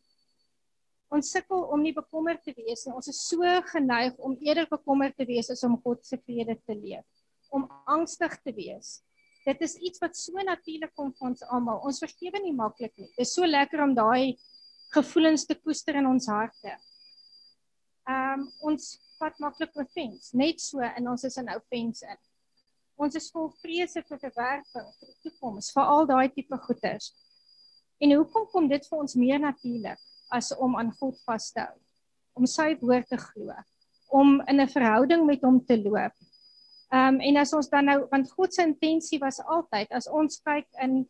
[1.11, 2.95] Ons sukkel om nie bekommerd te wees nie.
[2.95, 6.77] Ons is so geneig om eerder bekommerd te wees as om God se vrede te
[6.77, 7.07] leef.
[7.51, 9.01] Om angstig te wees.
[9.43, 11.81] Dit is iets wat so natuurlik kom vir ons almal.
[11.89, 13.09] Ons vergewe nie maklik nie.
[13.17, 14.37] Dit is so lekker om daai
[14.95, 16.77] gevoelens te koester in ons harte.
[18.11, 22.21] Ehm um, ons vat maklik offense, net so en ons is in offense in.
[23.01, 27.11] Ons is vol vrese vir verwerping vir die toekoms, vir al daai tipe goeders.
[28.01, 31.77] En hoekom kom dit vir ons meer natuurlik as om aan God vas te hou?
[32.39, 33.55] Om sy woord te glo,
[34.09, 36.15] om in 'n verhouding met hom te loop.
[36.93, 40.41] Ehm um, en as ons dan nou want God se intensie was altyd as ons
[40.43, 41.07] kyk in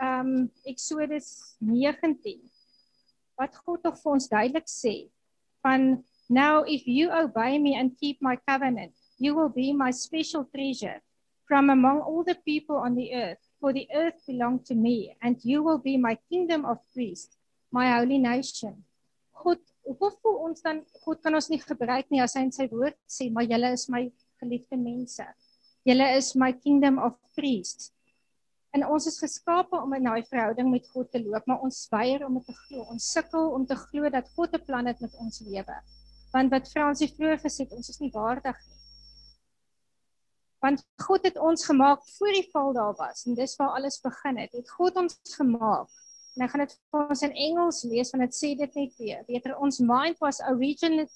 [0.00, 2.40] ehm um, Exodus 19
[3.36, 5.08] wat God tog vir ons duidelik sê
[5.62, 10.44] van Now, if you obey me and keep my covenant, you will be my special
[10.44, 11.00] treasure
[11.46, 15.36] from among all the people on the earth, for the earth belongs to me, and
[15.44, 17.35] you will be my kingdom of priests,
[17.76, 18.78] my holy nation.
[19.42, 22.68] God, hoe voel ons dan God kan ons nie gebruik nie as hy in sy
[22.72, 24.06] woord sê, maar julle is my
[24.40, 25.26] geliefde mense.
[25.86, 27.92] Julle is my kingdom of priests.
[28.74, 32.26] En ons is geskape om in daai verhouding met God te loop, maar ons weier
[32.26, 32.88] om dit te glo.
[32.92, 35.78] Ons sukkel om te glo dat God 'n plan het met ons lewe
[36.36, 38.82] want wat Fransie vroeër gesê het, ons is nie waardig nie.
[40.64, 44.40] Want God het ons gemaak voor die val daar was en dis waar alles begin
[44.42, 44.56] het.
[44.56, 45.92] Het God ons gemaak.
[46.36, 49.22] En ek gaan dit vir ons in Engels lees want dit sê dit net weer.
[49.28, 51.06] Beter ons mind was originally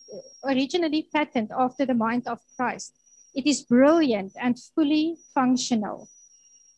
[0.48, 2.96] originally patterned after the mind of Christ.
[3.36, 6.08] It is brilliant and fully functional.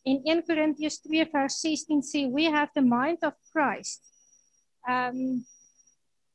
[0.03, 4.03] In 1 Korintiërs 2 vers 16 sê we have the mind of Christ.
[4.83, 5.45] Um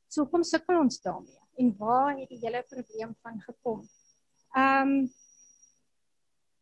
[0.09, 3.83] so kom sukkel ons daarmee en waar het die hele probleem van gekom?
[4.57, 5.13] Ehm um,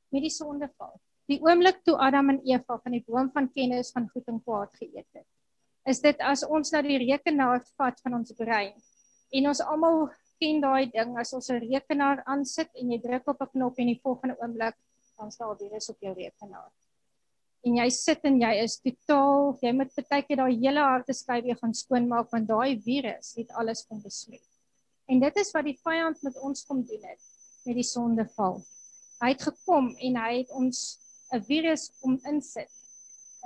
[0.10, 0.96] met die sondeval.
[1.28, 4.72] Die oomblik toe Adam en Eva van die boom van kennis van goed en kwaad
[4.80, 5.28] geëet het.
[5.88, 8.73] Is dit as ons na die rekenaar vat van ons brein
[9.38, 10.10] en ons almal
[10.41, 13.88] ken daai ding as ons 'n rekenaar aansit en jy druk op 'n knop en
[13.91, 14.76] die volgende oomblik
[15.17, 16.71] dan staan die virus op jou rekenaar.
[17.65, 21.43] En jy sit en jy is totaal, jy moet baie keer daai hele harde skyf
[21.43, 24.43] weer gaan skoonmaak want daai virus het alles kom besmet.
[25.08, 27.23] En dit is wat die vyand met ons kom doen het
[27.65, 28.60] met die sondeval.
[29.21, 31.00] Hy het gekom en hy het ons
[31.34, 32.71] 'n virus om insit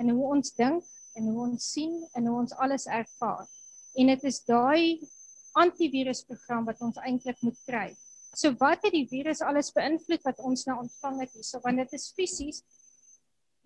[0.00, 0.84] in hoe ons dink
[1.18, 3.48] en hoe ons sien en hoe ons alles ervaar.
[3.94, 5.00] En dit is daai
[5.60, 7.88] antivirusprogram wat ons eintlik moet kry.
[8.32, 11.98] So wat het die virus alles beïnvloed wat ons nou ontvang het hierso want dit
[11.98, 12.62] is fisies.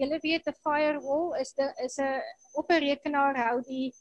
[0.01, 2.21] Julle weet 'n firewall is 'n is 'n
[2.55, 3.95] op 'n rekenaar hou die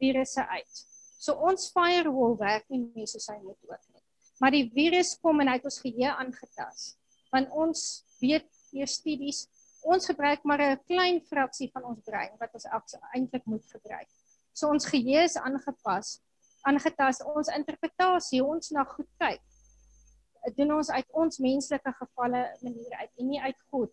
[0.00, 0.86] virusse uit.
[1.18, 4.02] So ons firewall werk nie meer soos hy moet ook nie.
[4.40, 6.96] Maar die virus kom en hy het ons geheue aangetas.
[7.30, 9.46] Want ons weet deur studies
[9.82, 12.66] ons gebruik maar 'n klein fraksie van ons brein wat ons
[13.14, 14.08] eintlik moet gebruik.
[14.52, 16.20] So ons geheue is aangepas,
[16.62, 19.40] aangetas ons interpretasie, ons na goed kyk.
[20.56, 23.92] Doen ons uit ons menslike gevalle maniere uit en nie uit God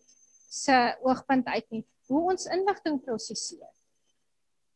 [0.50, 1.84] se oogpunt uit nie.
[2.08, 3.68] Hoe ons inligting prosesseer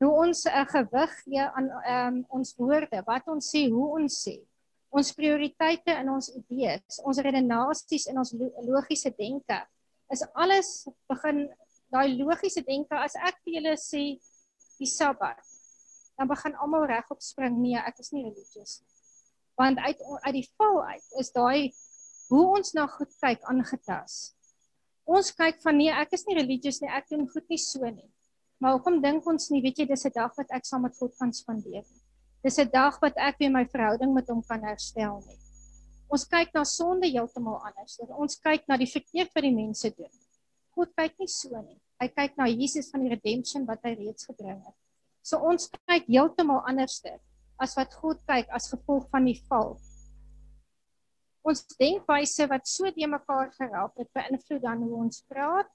[0.02, 4.14] hoe ons 'n uh, gewig gee aan um, ons woorde, wat ons sê, hoe ons
[4.28, 4.36] sê.
[4.90, 9.58] Ons prioriteite in ons idees, ons redenasies en ons lo logiese denke
[10.14, 10.70] is alles
[11.10, 11.46] begin
[11.94, 14.04] daai logiese denke as ek vir julle sê
[14.78, 15.40] die Sabbat
[16.18, 18.90] dan begin almal regop spring nee ek is nie religieus nie
[19.60, 19.98] want uit
[20.28, 21.72] uit die val uit is daai
[22.32, 24.34] hoe ons na goed kyk aangetas
[25.04, 28.12] ons kyk van nee ek is nie religieus nie ek doen goed nie so nie
[28.62, 31.16] Maar hoekom dink ons nie, weet jy, dis 'n dag wat ek saam met God
[31.18, 31.82] kan spandeer.
[32.46, 35.38] Dis 'n dag wat ek weer my verhouding met hom kan herstel nie.
[36.12, 37.96] Ons kyk na sonde heeltemal anders.
[38.20, 40.12] Ons kyk na die verkeerd wat die mense doen.
[40.76, 41.78] God kyk nie so nie.
[42.02, 44.76] Hy kyk na Jesus van die redemption wat hy reeds gebring het.
[45.24, 47.16] So ons kyk heeltemal anderster
[47.62, 49.76] as wat God kyk as gevolg van die val.
[51.46, 55.70] Ons denkwyse wat so de mekaar geraak het, beïnvloed dan hoe ons praat,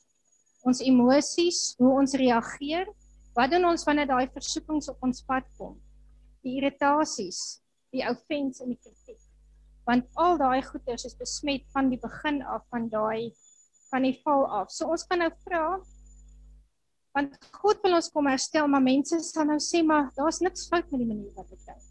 [0.67, 2.91] ons emosies, hoe ons reageer,
[3.35, 5.75] wat doen ons wanneer daai versoekings op ons pad kom?
[6.45, 7.59] Die irritasies,
[7.93, 9.26] die offense en die kritiek.
[9.87, 13.33] Want al daai goeters is besmet van die begin af van daai
[13.91, 14.71] van die val af.
[14.71, 15.67] So ons kan nou vra
[17.17, 17.33] want
[17.63, 21.01] God wil ons kom herstel, maar mense sal nou sê maar daar's niks fout met
[21.01, 21.85] die manier wat ek dink.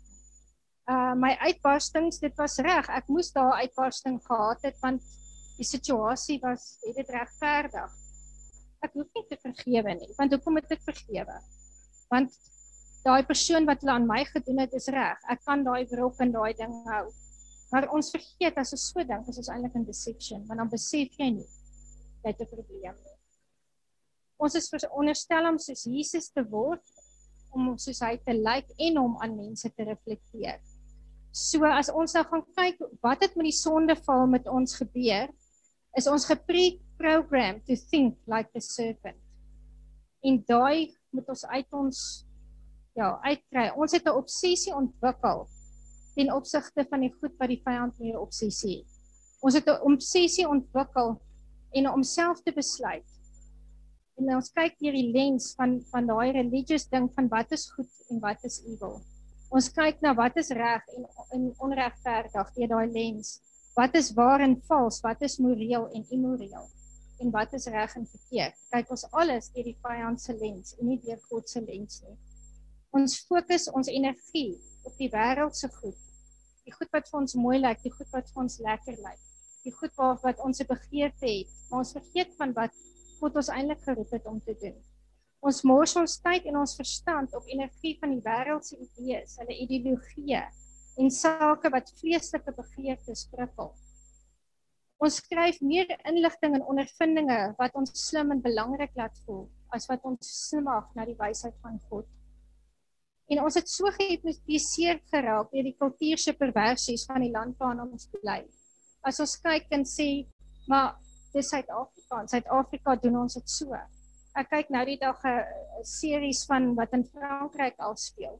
[0.86, 2.86] Uh my uitbarstings, dit was reg.
[2.94, 5.02] Ek moes daai uitbarsting gehad het want
[5.56, 8.02] die situasie was het dit regverdig
[8.86, 11.38] ek hoef nie te vergewe nie, want hoekom moet ek vergewe?
[12.12, 12.34] Want
[13.06, 15.20] daai persoon wat hulle aan my gedoen het is reg.
[15.32, 17.06] Ek kan daai wrok en daai ding hou.
[17.72, 21.16] Maar ons vergeet as ons so dink, is ons eintlik in deception, want dan besef
[21.18, 21.48] jy nie
[22.26, 22.96] het 'n probleem.
[24.38, 26.82] Ons is veronderstel om soos Jesus te word
[27.56, 30.60] om soos hy te lyk en hom aan mense te reflekteer.
[31.32, 35.32] So as ons nou gaan kyk wat het met die sondeval met ons gebeur,
[35.96, 39.16] is ons gepre-program to think like the serpent.
[40.24, 41.98] En daai moet ons uit ons
[42.96, 43.70] ja, uitkry.
[43.76, 45.46] Ons het 'n obsessie ontwikkel
[46.16, 48.92] ten opsigte van die goed wat die vyand mee obsessie het.
[49.44, 51.20] Ons het 'n obsessie ontwikkel
[51.76, 53.04] en om self te besluit.
[54.16, 57.90] En ons kyk deur die lens van van daai religious ding van wat is goed
[58.10, 59.02] en wat is evil.
[59.50, 61.04] Ons kyk na wat is reg en
[61.36, 63.40] en onregverdig deur daai lens.
[63.76, 65.02] Wat is waar en vals?
[65.04, 66.66] Wat is moreel en immoreel?
[67.20, 68.56] En wat is reg en verkeerd?
[68.70, 72.16] Kyk ons alles deur die vyand se lens en nie deur God se lens nie.
[72.90, 76.05] Ons fokus ons energie op die wêreld se goed
[76.66, 79.22] die goed wat vir ons mooi lyk, die goed wat vir ons lekker lyk,
[79.66, 82.74] die goed waar wat ons 'n begeerte het, maar ons vergeet van wat
[83.20, 84.76] God ons eintlik geroep het om te doen.
[85.40, 89.54] Ons mors ons tyd en ons verstand op energie van die wêreld se idees, hulle
[89.64, 90.44] ideologieë
[90.98, 93.72] en sake wat vleeslike begeertes prikkel.
[94.98, 99.44] Ons skryf meer inligting en ondervindinge wat ons slim en belangrik laat voel
[99.76, 102.06] as wat ons smag na die wysheid van God.
[103.26, 108.06] En ons het so gehipnotiseer geraak deur die kultuurse perversies van die land waarin ons
[108.12, 108.44] bly.
[109.06, 110.26] As ons kyk en sê,
[110.70, 110.94] maar
[111.34, 113.74] dis Suid-Afrika, in Suid-Afrika doen ons dit so.
[114.38, 115.42] Ek kyk nou die dag 'n
[115.82, 118.38] series van wat in Frankryk al speel.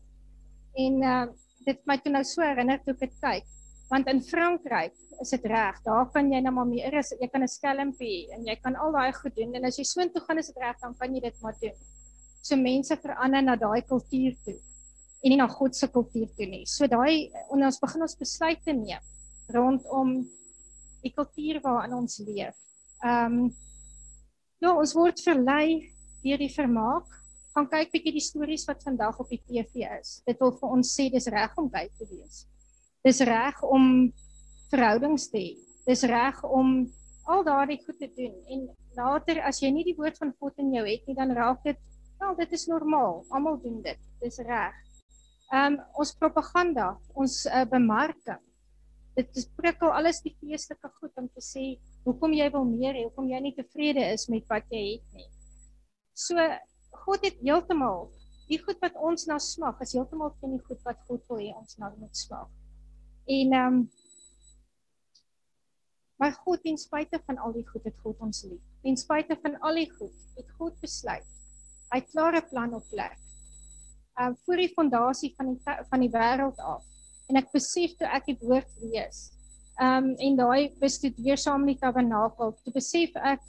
[0.85, 1.27] En uh
[1.67, 3.47] dit my toe nou so herinner toe ek dit kyk,
[3.91, 5.83] want in Frankryk is dit reg.
[5.83, 8.93] Daar kan jy nou maar meer is, jy kan 'n skelmpie en jy kan al
[8.93, 11.43] daai goed doen en as jy soontoe gaan is dit reg, dan kan jy dit
[11.43, 11.75] maar doen.
[12.43, 14.61] So mense verander na daai kultuur toe
[15.23, 16.65] en nie na God se kultuur toe nie.
[16.69, 19.03] So daai ons begin ons besluite neem
[19.55, 20.17] rondom
[21.05, 22.57] die kultuur waarin ons leef.
[23.05, 23.55] Ehm um,
[24.63, 25.93] ja, ons word verlei
[26.25, 27.09] deur die vermaak.
[27.55, 30.21] Gaan kyk bietjie die stories wat vandag op die TV is.
[30.29, 32.45] Dit wil vir ons sê dis reg om kyk te wees.
[33.05, 34.09] Dis reg om
[34.73, 35.53] verhoudings te hê.
[35.87, 36.73] Dis reg om
[37.31, 40.73] al daardie goed te doen en later as jy nie die woord van God in
[40.75, 41.79] jou het nie, dan raak dit
[42.21, 43.23] wel dit is normaal.
[43.31, 44.03] Almal doen dit.
[44.23, 44.75] Dis reg
[45.53, 48.43] um, ons propaganda, ons uh, bemarking.
[49.17, 51.65] Dit is prikkel alles die geestelike goed om te sê
[52.05, 55.29] hoekom jy wil meer hê, hoekom jy nie tevrede is met wat jy het nie.
[56.17, 56.37] So
[57.07, 58.11] God het heeltemal
[58.51, 61.53] die goed wat ons na smag, is heeltemal teen die goed wat God wil hê
[61.57, 62.51] ons na moet smag.
[63.27, 63.87] En ehm um,
[66.17, 68.63] Maar God, ten spyte van al die goed, het God ons lief.
[68.81, 71.27] Ten spyte van al die goed, het God besluit.
[71.93, 73.19] Hy het klare plan op plek
[74.21, 76.85] uh voor die fondasie van die van die wêreld af.
[77.29, 79.31] En ek besef toe ek die woord lees.
[79.83, 83.43] Um en daai bestudeer saam met die tabernakel, toe besef ek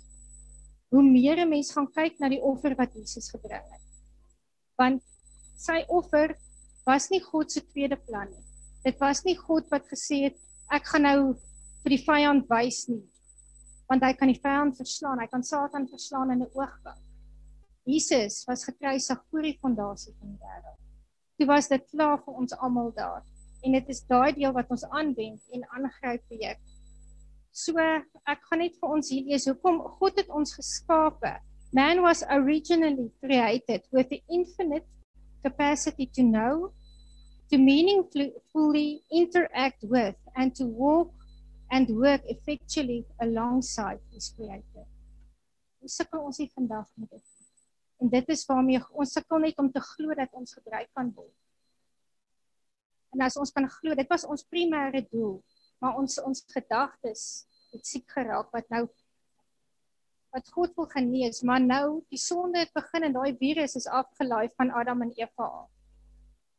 [0.92, 3.86] hoe meer 'n mens gaan kyk na die offer wat Jesus gebring het.
[4.78, 5.04] Want
[5.58, 6.36] sy offer
[6.86, 8.46] was nie God se tweede plan nie.
[8.84, 10.38] Dit was nie God wat gesê het
[10.72, 11.20] ek gaan nou
[11.84, 13.04] vir die vyand wys nie.
[13.88, 17.07] Want hy kan die vyand verslaan, hy kan Satan verslaan in 'n oogwink.
[17.88, 20.80] Jesus was gekruisig voor die fondasie van die wêreld.
[21.40, 23.22] Toe was dit klaar vir ons almal daar.
[23.64, 26.58] En dit is daai deel wat ons aanwend en aangryp weer.
[27.56, 31.32] So ek gaan net vir ons hier lees hoekom God het ons geskape.
[31.72, 34.86] Man was originally created with the infinite
[35.44, 36.74] capacity to know,
[37.50, 41.14] to meaningfully interact with and to walk
[41.72, 44.84] and work effectually alongside his creator.
[45.80, 47.37] Hoe sukkel ons hier vandag met dit?
[48.02, 51.34] En dit is waarmee ons sukkel net om te glo dat ons gebruik kan word.
[53.16, 55.40] En as ons kan glo, dit was ons primêre doel,
[55.82, 58.86] maar ons ons gedagtes het siek geraak wat nou
[60.36, 64.52] wat God wil genees, maar nou die sonde het begin en daai virus is afgelaai
[64.60, 65.70] van Adam en Eva af.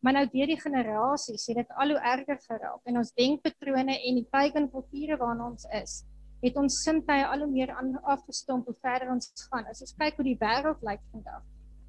[0.03, 4.19] Maar nou deur die generasies het dit al hoe erger geraak en ons denkpatrone en
[4.19, 6.01] die pagan kulture waarna ons is,
[6.43, 7.73] het ons sintuie al hoe meer
[8.03, 9.67] afgestomp hoe verder ons gaan.
[9.67, 11.43] As ons kyk hoe die wêreld lyk vandag,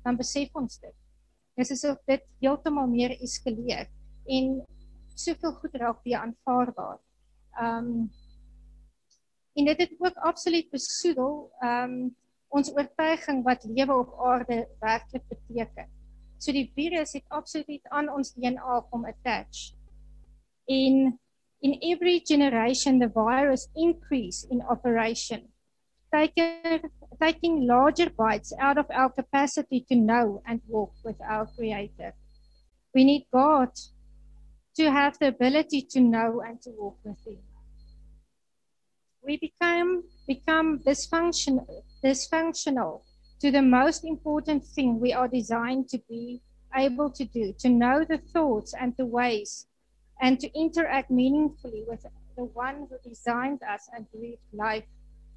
[0.03, 0.95] dan besef ons dit.
[1.59, 3.89] Dis asof dit heeltemal meer eskaleer
[4.29, 4.59] en
[5.19, 6.97] soveel goed raak weer aanvaarbaar.
[7.61, 8.09] Um
[9.59, 11.95] en dit het ook absoluut besoedel um
[12.49, 15.89] ons oortuiging wat lewe op aarde werklik beteken.
[16.39, 19.73] So die virus het absoluut aan ons DNA kom attach.
[20.65, 21.19] En
[21.62, 25.49] In every generation, the virus increase in operation,
[26.14, 26.82] taking,
[27.22, 32.14] taking larger bites out of our capacity to know and walk with our Creator.
[32.95, 33.70] We need God
[34.78, 37.39] to have the ability to know and to walk with Him.
[39.22, 41.66] we become become dysfunction,
[42.03, 43.01] dysfunctional
[43.41, 46.41] to the most important thing we are designed to be
[46.76, 49.68] able to do, to know the thoughts and the ways,
[50.20, 52.05] and to interact meaningfully with
[52.36, 54.88] the one who designed us and breathed life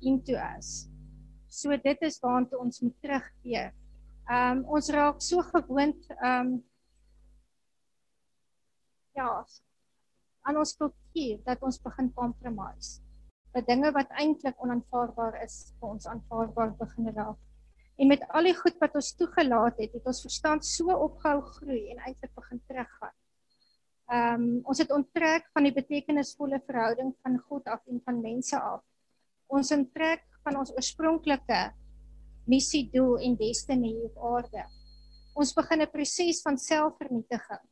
[0.03, 0.89] into us.
[1.49, 3.73] So dit is waartoe ons moet terugkeer.
[4.31, 6.63] Um ons raak so gewoond um
[9.13, 9.31] ja,
[10.49, 13.03] aan ons kultuur dat ons begin compromise.
[13.53, 17.41] Dat dinge wat eintlik onaanvaarbaar is, vir ons aanvaarbaar begin raak.
[18.01, 21.83] En met al die goed wat ons toegelaat het, het ons verstand so opgehou groei
[21.93, 23.15] en eintlik begin teruggaan.
[24.13, 28.59] Ehm um, ons het onttrek van die betekenisvolle verhouding van God af en van mense
[28.61, 28.83] af.
[29.49, 31.63] Ons onttrek van ons oorspronklike
[32.45, 34.65] missie, doel en destiny op aarde.
[35.35, 37.65] Ons begin 'n proses van selfvernietiging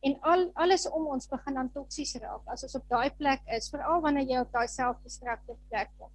[0.00, 3.70] en al alles om ons begin dan toksies raak as ons op daai plek is
[3.72, 6.12] veral wanneer jy op daai selfdestructive plek kom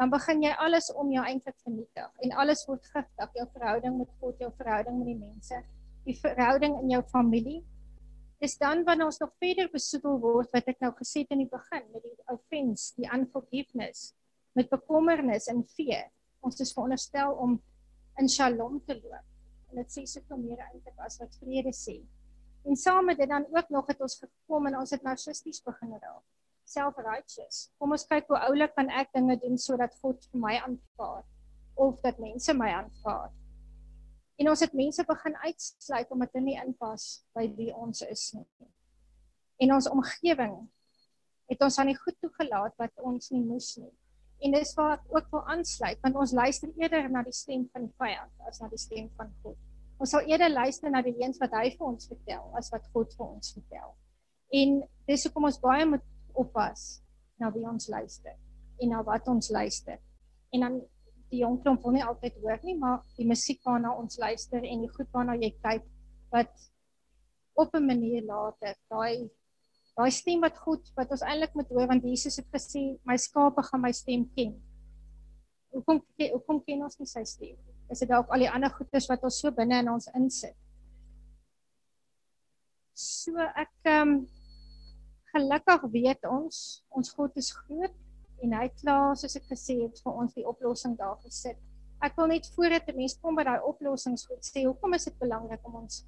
[0.00, 4.10] dan begin jy alles om jou eintlik vernietig en alles word giftig jou verhouding met
[4.20, 5.60] God jou verhouding met die mense
[6.08, 7.60] die verhouding in jou familie
[8.42, 11.52] dis dan wanneer ons nog verder besoedel word wat ek nou gesê het in die
[11.52, 14.12] begin met die offense die unforgiveness
[14.58, 16.08] met bekommernis en fear
[16.42, 17.60] ons is veronderstel om
[18.20, 22.00] in shalom te loop en dit sê soveel meer eintlik as wat vrede sê
[22.64, 25.96] En saam met dit dan ook nog het ons gekom en ons het narcissisties begin
[25.98, 26.22] raak.
[26.64, 27.68] Self-righteous.
[27.78, 31.24] Kom ons kyk hoe oulik kan ek dinge doen sodat God vir my aanvaar
[31.74, 33.32] of dat mense my aanvaar.
[34.40, 38.46] En ons het mense begin uitsluit omdat hulle nie inpas by wie ons is nie.
[39.62, 40.56] En ons omgewing
[41.52, 43.92] het ons aan die goed toegelaat wat ons nie moes nie.
[44.42, 47.86] En dis waar ek ook wil aansluit want ons luister eerder na die stem van
[47.86, 49.58] die vyand as na die stem van God.
[50.02, 53.12] Ons sal eerder luister na die leuns wat hy vir ons vertel as wat God
[53.18, 53.92] vir ons vertel.
[54.52, 56.08] En dis hoekom ons baie moet
[56.38, 57.02] oppas
[57.38, 58.34] na wie ons luister
[58.82, 60.00] en na wat ons luister.
[60.52, 60.80] En dan
[61.32, 64.90] die klomp wil nie altyd hoor nie, maar die musiek waarna ons luister en die
[64.92, 65.86] goed waarna jy kyk
[66.32, 66.52] wat
[67.56, 69.30] op 'n manier later daai
[69.96, 73.62] daai stem wat goed wat ons eintlik moet hoor want Jesus het gesê my skape
[73.62, 74.54] gaan my stem ken.
[75.72, 77.56] Hoekom hoekom ken ons nie sy stem
[77.92, 80.56] is dit dalk al die ander goeders wat ons so binne in ons insit.
[82.94, 84.14] So ek ehm um,
[85.32, 86.56] gelukkig weet ons
[86.92, 87.94] ons God is groot
[88.42, 91.58] en hy klaar soos ek gesê het vir ons die oplossing daar gesit.
[92.02, 95.18] Ek wil net voordat 'n mens kom by daai oplossings goed sê, hoekom is dit
[95.18, 96.04] belangrik om ons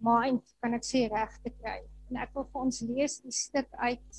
[0.00, 1.80] mind kan ek sê reg te kry?
[2.10, 4.10] En ek wil vir ons lees die stuk uit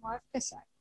[0.00, 0.72] Markus uit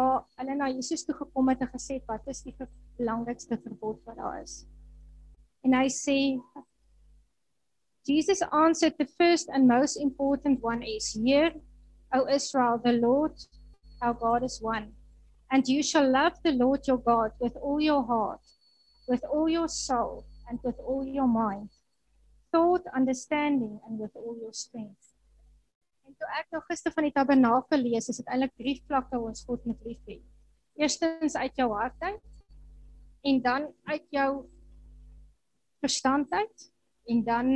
[0.00, 2.54] waar hulle na Jesus toe gekom het en gesê wat is die
[2.98, 4.64] belangrikste verbod wat daar is.
[5.64, 6.18] En hy sê
[8.08, 11.52] Jesus answered the first and most important one is here
[12.12, 13.36] O Israel the Lord
[14.00, 14.92] our God is one
[15.50, 18.40] and you shall love the Lord your God with all your heart
[19.08, 21.70] with all your soul and with all your mind
[22.52, 25.10] thought understanding and with all your strength
[26.10, 29.28] En toe ek nou gister van die tabernakel lees, is dit eintlik drie vlakke hoe
[29.30, 30.16] ons God moet lief hê.
[30.82, 34.30] Eerstens uit jou hart uit en dan uit jou
[35.84, 36.64] verstand uit
[37.14, 37.52] en dan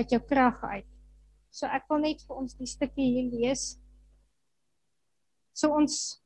[0.00, 0.88] uit jou krag uit.
[1.54, 3.76] So ek wil net vir ons die stukkie hier lees.
[5.52, 6.20] So ons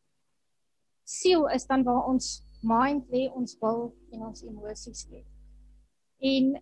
[1.04, 5.22] siel is dan waar ons mind lê, ons wil en ons emosies lê.
[6.20, 6.56] In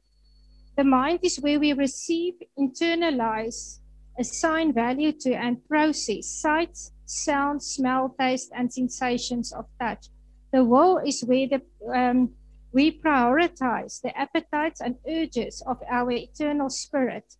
[0.76, 3.80] the mind is where we receive, internalize
[4.18, 10.08] assign value to and process sights, sounds, smell, taste, and sensations of touch.
[10.52, 11.62] The will is where the,
[11.92, 12.30] um,
[12.72, 17.34] we prioritize the appetites and urges of our eternal spirit,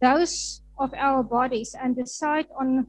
[0.00, 2.86] those of our bodies, and decide on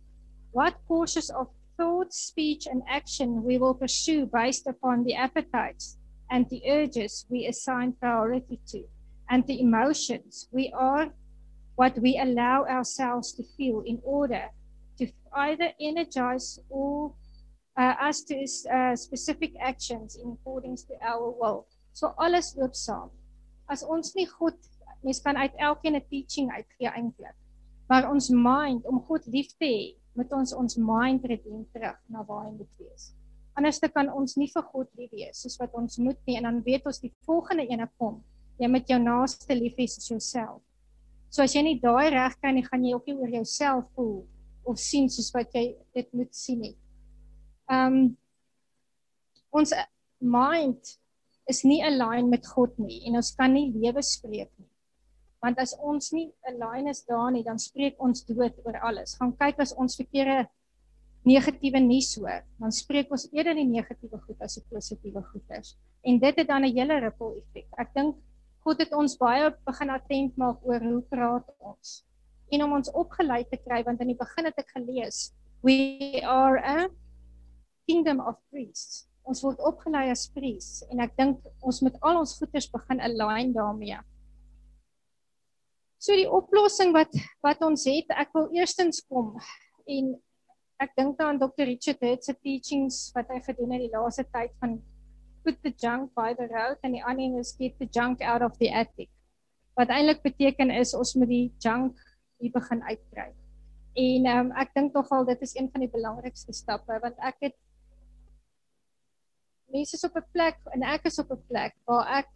[0.52, 1.48] what courses of
[1.82, 5.98] thought, speech, and action we will pursue based upon the appetites
[6.30, 8.84] and the urges we assign priority to,
[9.32, 11.10] and the emotions we are
[11.76, 14.46] what we allow ourselves to feel in order
[15.00, 17.14] to either energize or
[17.78, 18.36] uh, us to
[18.70, 21.66] uh, specific actions in accordance to our will.
[21.94, 23.10] So alles loop saam.
[23.68, 24.60] As ons nie goed,
[25.02, 27.38] mens kan uit elkeen 'n teaching uitgee eintlik.
[27.90, 32.24] Maar ons mind om God lief te hê, moet ons ons mind redeem terug na
[32.28, 33.12] waar hy moet wees.
[33.56, 36.60] Anders kan ons nie vir God lief wees soos wat ons moet nie en dan
[36.66, 38.22] weet ons die volgende ene kom.
[38.60, 40.62] Jy moet jou naaste lief hê soos jouself.
[41.32, 44.26] So as jy nie daai reg kry nie, gaan jy ook nie oor jouself voel
[44.68, 46.76] of sien soos wat jy dit moet sien nie.
[47.72, 48.18] Um
[49.52, 49.74] ons
[50.20, 50.96] mind
[51.52, 54.71] is nie align met God nie en ons kan nie lewe spreek nie.
[55.42, 59.16] Want as ons nie align is daar nie, dan spreek ons dood oor alles.
[59.18, 60.46] Gaan kyk as ons verkeerde
[61.26, 65.76] negatiewe nuus hoor, dan spreek ons eerder die negatiewe goed as die positiewe goeders.
[66.06, 67.68] En dit het dan 'n hele ripple effek.
[67.78, 68.16] Ek dink
[68.62, 72.04] God het ons baie begin attent maak oor hoe praat ons.
[72.52, 75.34] En om ons opgelei te kry want in die begin het ek gelees,
[75.64, 76.90] we are a
[77.88, 79.08] kingdom of priests.
[79.24, 83.54] Ons word opgelei as priests en ek dink ons moet al ons goeders begin align
[83.54, 83.98] daarmee.
[86.02, 87.14] So die oplossing wat
[87.46, 89.36] wat ons het, ek wil eerstens kom
[89.86, 90.16] en
[90.82, 91.68] ek dink aan Dr.
[91.70, 94.80] Richard Hurt se teachings wat hy gedoen het die laaste tyd van
[95.46, 98.58] put the junk by the road die ander een is get the junk out of
[98.58, 99.10] the attic.
[99.78, 102.02] Wat eintlik beteken is ons moet die junk
[102.42, 103.30] hier begin uitkry.
[104.02, 107.58] En um, ek dink nogal dit is een van die belangrikste stappe want ek het
[109.72, 112.30] mense is op 'n plek en ek is op 'n plek waar ek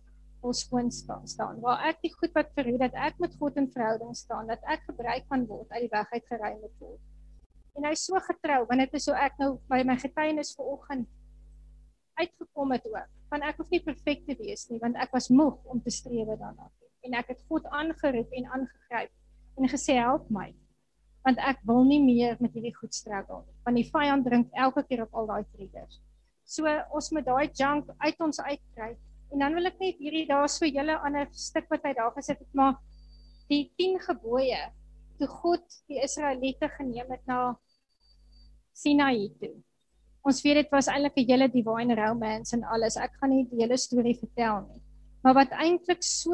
[0.45, 3.57] wil skoon staan, staan waar ek die goed wat vir hoe dat ek met God
[3.61, 7.01] in verhouding staan, dat ek gebruik kan word uit die weg uit geruim word.
[7.75, 11.09] En hy's so getrou want dit is so ek nou by my getuienis vanoggend
[12.15, 13.09] uitgekom het ook.
[13.33, 16.29] Van ek hoef nie perfek te wees nie want ek was moeg om te streef
[16.31, 16.69] daarna.
[17.05, 19.11] En ek het God aangeroep en aangegryp
[19.59, 20.49] en gesê help my.
[21.25, 23.43] Want ek wil nie meer met hierdie goed struggle.
[23.65, 25.99] Want die vyand drink elke keer op al daai triggers.
[26.45, 28.93] So ons moet daai junk uit ons uitkry.
[29.35, 32.39] En dan wil ek net hierdie daar so hele ander stuk wat hy daar gesit
[32.39, 32.77] het maar
[33.51, 34.61] die 10 gebooie
[35.19, 37.39] toe God die Israeliete geneem het na
[38.71, 39.51] Sinai toe.
[40.23, 42.95] Ons weet dit was eintlik 'n hele divine romance en alles.
[42.95, 44.81] Ek gaan nie die hele storie vertel nie.
[45.21, 46.31] Maar wat eintlik so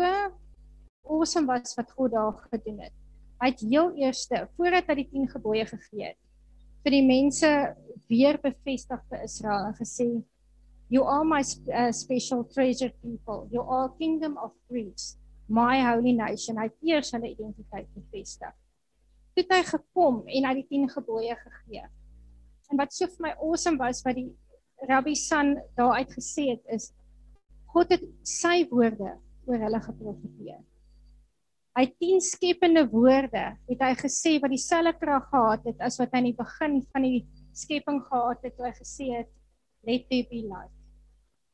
[1.02, 2.94] awesome was wat God daar gedoen het.
[3.42, 6.22] Hy het heel eerste voordat hy die 10 gebooie gegee het
[6.86, 7.50] vir die mense
[8.10, 10.08] weer bevestig vir Israel en gesê
[10.92, 11.40] You are my
[11.74, 13.48] uh, special treasure people.
[13.50, 15.16] You are kingdom of priests,
[15.48, 16.58] my holy nation.
[16.60, 18.52] Hy het eers hulle identiteit bevestig.
[19.32, 21.86] Toe hy gekom en hy die 10 gebooie gegee.
[22.68, 24.34] En wat so vir my awesome was wat die
[24.90, 26.90] Rabbi San daar uitgesê het is
[27.72, 29.14] God het sy woorde
[29.48, 30.60] oor hulle geprofeteer.
[31.80, 36.26] Hy 10 skepende woorde het hy gesê wat dieselfde krag gehad het as wat hy
[36.26, 37.24] in die begin van die
[37.56, 39.32] skepping gehad het toe hy gesê het
[39.88, 40.81] let there be light.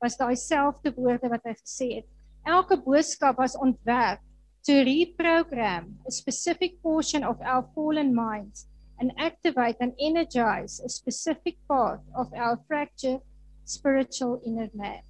[0.01, 2.07] Was daai selfde woorde wat hy gesê het.
[2.47, 4.21] Elke boodskap was ontwerp
[4.67, 8.67] to reprogram a specific portion of our fallen minds
[8.99, 13.21] and activate and energize a specific part of our fractured
[13.63, 15.01] spiritual inner man.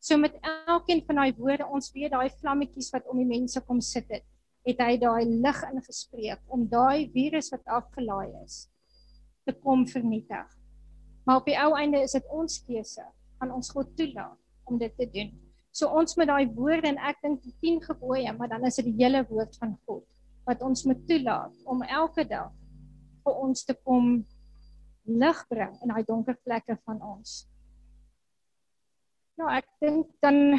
[0.00, 3.80] So met elkeen van daai woorde ons weet daai vlammetjies wat om die mense kom
[3.84, 4.24] sit het,
[4.68, 8.66] het hy daai lig ingespreek om daai virus wat afgelaai is
[9.48, 10.48] te kom vernietig.
[11.26, 13.04] Maar op die ou einde is dit ons keuse
[13.42, 15.32] aan ons God toelaat om dit te doen.
[15.72, 18.88] So ons met daai woorde en ek dink die 10 gebooie, maar dan is dit
[18.90, 20.04] die hele woord van God
[20.48, 22.52] wat ons moet toelaat om elke dag
[23.24, 24.22] vir ons te kom
[25.08, 27.42] lig bring in daai donker plekke van ons.
[29.38, 30.58] Nou ek dink dan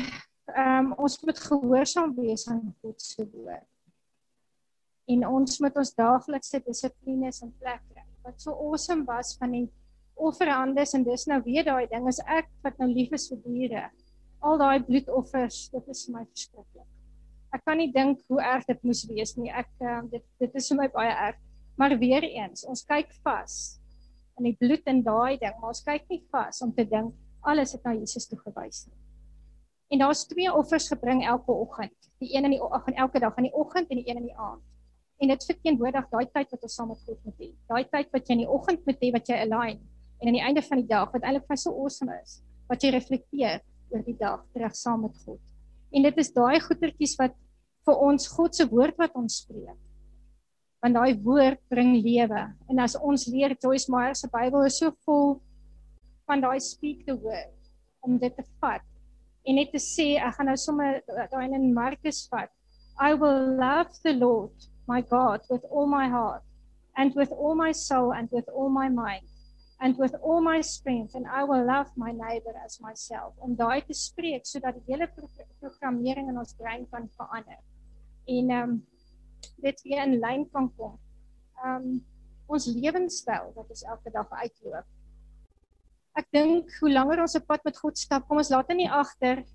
[0.50, 3.68] ehm um, ons moet gehoorsaam wees aan God se woord.
[5.10, 8.06] En ons moet ons daaglikse dissiplines in plek kry.
[8.26, 9.68] Wat so awesome was van die
[10.20, 13.84] offerhandes en dis nou weer daai ding as ek wat nou lief is vir diere.
[14.46, 16.88] Al daai bloedoffers, dit is vir my verskriklik.
[17.56, 19.50] Ek kan nie dink hoe erg dit moes wees nie.
[19.50, 21.40] Ek um, dit dit is vir my baie erg.
[21.80, 23.80] Maar weer eens, ons kyk vas
[24.40, 27.16] in die bloed en daai ding, maar ons kyk nie vas om te dink
[27.48, 28.98] alles het na Jesus toe gewys nie.
[29.96, 31.96] En daar's twee offers gebring elke oggend.
[32.22, 34.28] Die een in die ag en elke dag in die oggend en die een in
[34.28, 34.64] die aand.
[35.20, 37.50] En dit verteenwoordig daai tyd wat ons saam met God moet hê.
[37.72, 39.82] Daai tyd wat jy in die oggend moet hê wat jy align
[40.20, 42.40] en aan die einde van die dag wat eintlik vir so awesome is,
[42.70, 45.42] wat jy reflekteer oor die dag terug saam met God.
[45.96, 47.38] En dit is daai goetertjies wat
[47.88, 49.78] vir ons God se woord wat ons spreek
[50.80, 52.42] want daai woord bring lewe.
[52.72, 55.42] En as ons leer Joyce Meyer se Bybel is so vol
[56.30, 57.52] van daai speak the word
[58.08, 58.86] om dit te vat
[59.44, 61.02] en net te sê ek gaan nou sommer
[61.34, 62.52] daai in Markus vat.
[63.00, 66.44] I will love the Lord my God with all my heart
[66.96, 69.28] and with all my soul and with all my mind
[69.80, 73.34] and with all my strength and I will love my neighbor as myself.
[73.40, 75.08] Om daai te spreek sodat die hele
[75.62, 77.62] programmering in ons brein kan verander.
[78.28, 78.80] En ehm um,
[79.64, 80.98] dit weer in lyn kan kom.
[81.66, 82.00] Um
[82.50, 84.88] ons lewenstyl wat ons elke dag uitloop.
[86.18, 89.46] Ek dink hoe langer ons op pad met God stap, kom ons dit nie agter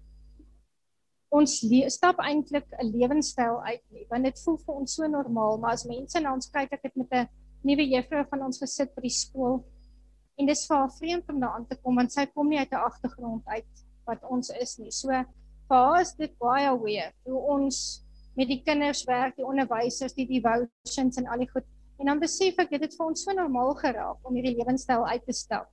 [1.35, 1.55] ons
[1.91, 5.85] stap eintlik 'n lewenstyl uit nie, want dit voel vir ons so normaal, maar as
[5.85, 7.29] mense na ons kyk, ek het met 'n
[7.65, 9.65] nuwe juffrou van ons gesit by die skool
[10.39, 12.73] en dis vir haar vreemd om daar aan te kom want sy kom nie uit
[12.73, 14.91] 'n agtergrond uit wat ons is nie.
[14.91, 18.05] So vir haar is dit baie weer hoe ons
[18.37, 21.65] met die kinders werk, die onderwysers, die devotions en al die goed.
[21.99, 25.25] En dan besef ek dit het vir ons so normaal geraak om hierdie lewenstyl uit
[25.25, 25.71] te stap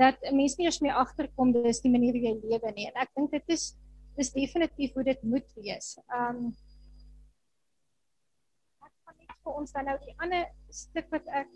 [0.00, 2.86] dat 'n mens nie eers meer agterkom dis die manier hoe jy lewe nie.
[2.88, 3.76] En ek dink dit is
[4.16, 5.98] dis definitief hoe dit moet wees.
[6.08, 6.54] Um
[8.82, 11.48] ek gaan net vir ons dan nou die ander stuk wat ek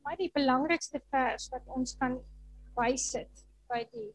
[0.00, 2.16] vir my die belangrikste vers wat ons kan
[2.76, 4.10] bysit by die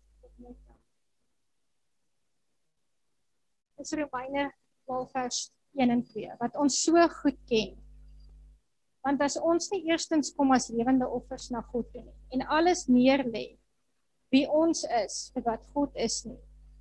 [3.82, 4.50] is Romeine
[4.88, 5.40] 12 vers
[5.78, 7.76] 1 en 2 wat ons so goed ken.
[9.06, 12.88] Want as ons nie eerstens kom as lewende offers na God toe nie en alles
[12.90, 13.46] neerlê
[14.34, 16.40] wie ons is vir wat God is nie,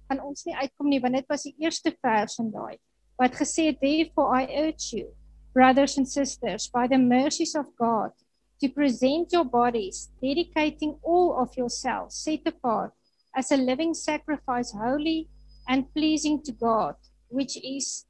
[0.08, 2.78] kan ons nie uitkom nie want dit was die eerste vers in daai
[3.20, 5.10] wat gesê het therefore I urge you
[5.52, 8.14] brothers and sisters by the mercies of God
[8.60, 12.92] to present your bodies dedicating all of yourselves set apart
[13.34, 15.28] as a living sacrifice holy
[15.68, 16.94] and pleasing to God,
[17.28, 18.06] which is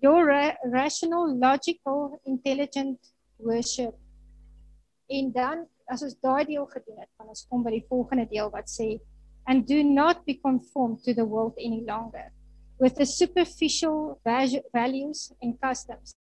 [0.00, 2.98] your ra rational, logical, intelligent
[3.38, 3.94] worship.
[5.10, 8.50] En dan as ons daai deel gedoen het, gaan ons kom by die volgende deel
[8.50, 8.96] wat sê
[9.46, 12.30] and do not be conformed to the world any longer
[12.78, 16.14] with the superficial values and customs.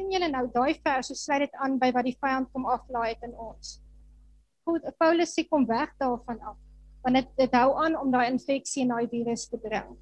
[0.00, 3.12] Sien julle nou daai vers, so sluit dit aan by wat die vyand kom aflaai
[3.12, 3.80] het in ons.
[4.64, 6.58] Goed, Paulus sê kom weg daarvan af
[7.00, 9.94] want dit dit hou aan om daai infeksie en daai virus te bring.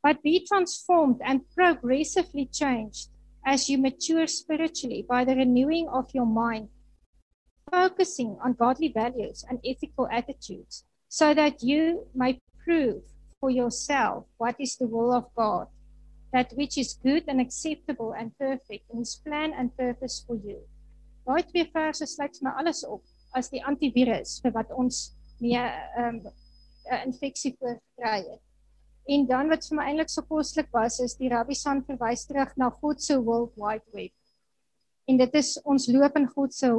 [0.00, 3.10] But be transformed and progressively changed
[3.44, 6.70] as you mature spiritually by the renewing of your mind,
[7.70, 13.04] focusing on godly values and ethical attitudes, so that you may prove
[13.38, 15.68] for yourself what is the will of God,
[16.32, 20.60] that which is good and acceptable and perfect in His plan and purpose for you.
[21.26, 23.02] Daai twee verse sluit my alles op
[23.34, 25.10] as die antivirus vir wat ons
[25.42, 26.34] nie ehm um,
[27.02, 28.42] infeksie voorkry het.
[29.10, 32.54] En dan wat vir my eintlik so koslik was is die Rabbi San verwys terug
[32.58, 34.14] na God se world wide web.
[35.06, 36.70] En dit is ons loop in God se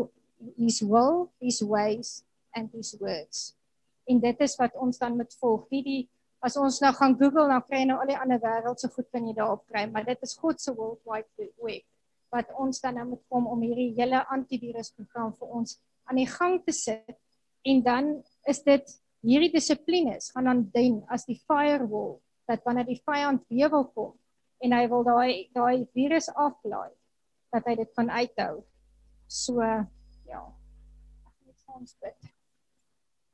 [0.58, 2.24] his will, his ways
[2.56, 3.54] and his words.
[4.08, 5.68] En dit is wat ons dan moet volg.
[5.72, 6.02] Nie die
[6.48, 9.08] as ons nou gaan Google dan kry jy nou al die ander wêreld se goed
[9.12, 11.84] kan jy daarop kry, maar dit is God se world wide web
[12.36, 15.78] wat ons dan nou moet kom om hierdie hele antivirus program vir ons
[16.08, 17.18] aan die gang te sit
[17.68, 18.10] en dan
[18.52, 18.96] is dit
[19.28, 22.18] hierdie dissiplines gaan dan dien as die firewall
[22.48, 24.14] dat wanneer die vyand weer wil kom
[24.64, 26.92] en hy wil daai daai virus aflaai
[27.56, 28.64] dat hy dit kan uithou.
[29.28, 30.44] So ja.
[31.78, 32.32] Ons bid.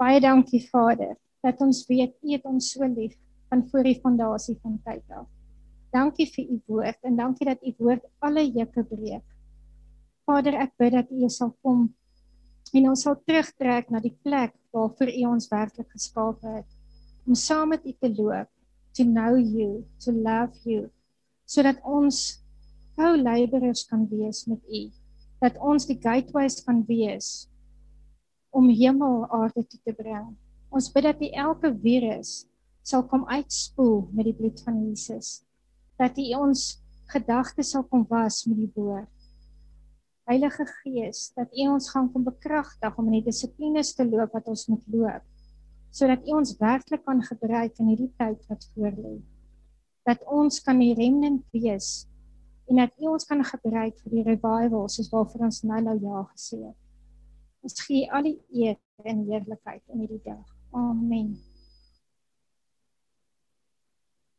[0.02, 3.18] Baie dankie Vader dat ons weet U het ons so lief
[3.52, 5.28] van voor die fondasie van tyd af.
[5.94, 9.26] Dankie vir U woord en dankie dat U woord alle juke breek.
[10.24, 11.90] Vader, ek bid dat U sal kom
[12.74, 16.70] en ons sal terugtrek na die plek waarvoor U ons werklik geskaap het
[17.28, 18.50] om saam met U te loop
[18.98, 20.88] to know you to love you
[21.46, 22.40] sodat ons
[22.98, 24.84] co-laborers kan wees met U
[25.44, 27.50] dat ons die gateways kan wees
[28.54, 30.34] om hemel aarde toe te bring
[30.74, 32.44] ons bid dat elke virus
[32.84, 35.44] sal kom uitspoel met die bloed van Jesus
[36.02, 36.68] dat U ons
[37.14, 39.14] gedagtes sal kom was met die woord
[40.24, 44.48] Heilige Gees, dat U ons gaan kom bekragtig om in die dissiplines te loop wat
[44.48, 45.26] ons moet loop,
[45.92, 49.18] sodat U ons werklik kan gebruik in hierdie tyd wat voorlê.
[50.08, 52.06] Dat ons kan die remnant wees
[52.72, 56.24] en dat U ons kan gebruik vir die revival soos waarvoor ons nou nou ja
[56.32, 56.80] gesê het.
[57.68, 60.53] Ons gee al die eer en heerlikheid in hierdie dag.
[60.74, 61.38] Amen.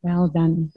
[0.00, 0.72] Wel dan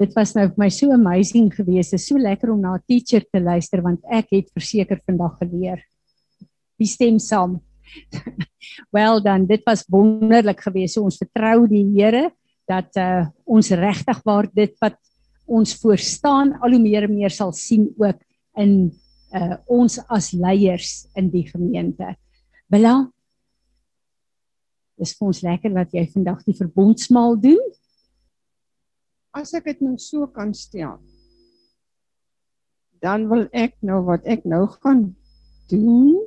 [0.00, 1.92] dit was nou vir my so amazing geweest.
[1.92, 5.38] Dit is so lekker om na 'n teacher te luister want ek het verseker vandag
[5.38, 5.84] geleer.
[6.76, 7.60] Wie stem saam?
[8.96, 10.94] Wel dan, dit was wonderlik geweest.
[10.94, 12.30] So ons vertrou die Here
[12.66, 14.96] dat uh, ons regtig waar dit wat
[15.46, 18.20] ons voorstaan al hoe meer en meer sal sien ook
[18.56, 18.92] in
[19.34, 22.14] uh, ons as leiers in die gemeente.
[22.70, 23.10] Bella
[25.00, 27.62] Dis vir ons lekker dat jy vandag die verbondsmaal doen.
[29.32, 30.98] As ek dit nou so kan stel
[33.00, 35.04] dan wil ek nou wat ek nou gaan
[35.72, 36.18] doen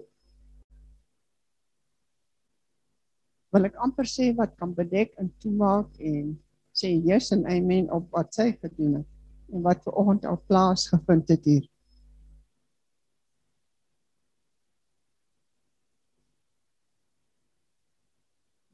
[3.54, 6.34] wil ek amper sê wat kan bedek en toemaak en
[6.74, 10.88] sê yes en amen op wat sy gedoen het en wat ver oggend al plaas
[10.90, 11.68] gevind het hier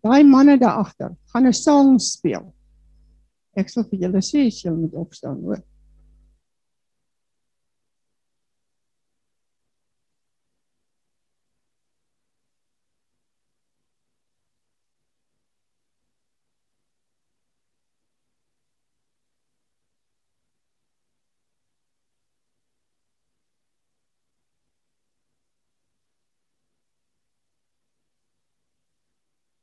[0.09, 2.45] Daai manne daar agter gaan 'n sang speel.
[3.55, 5.61] Ek sal vir julle sê as julle moet opstaan, hoor.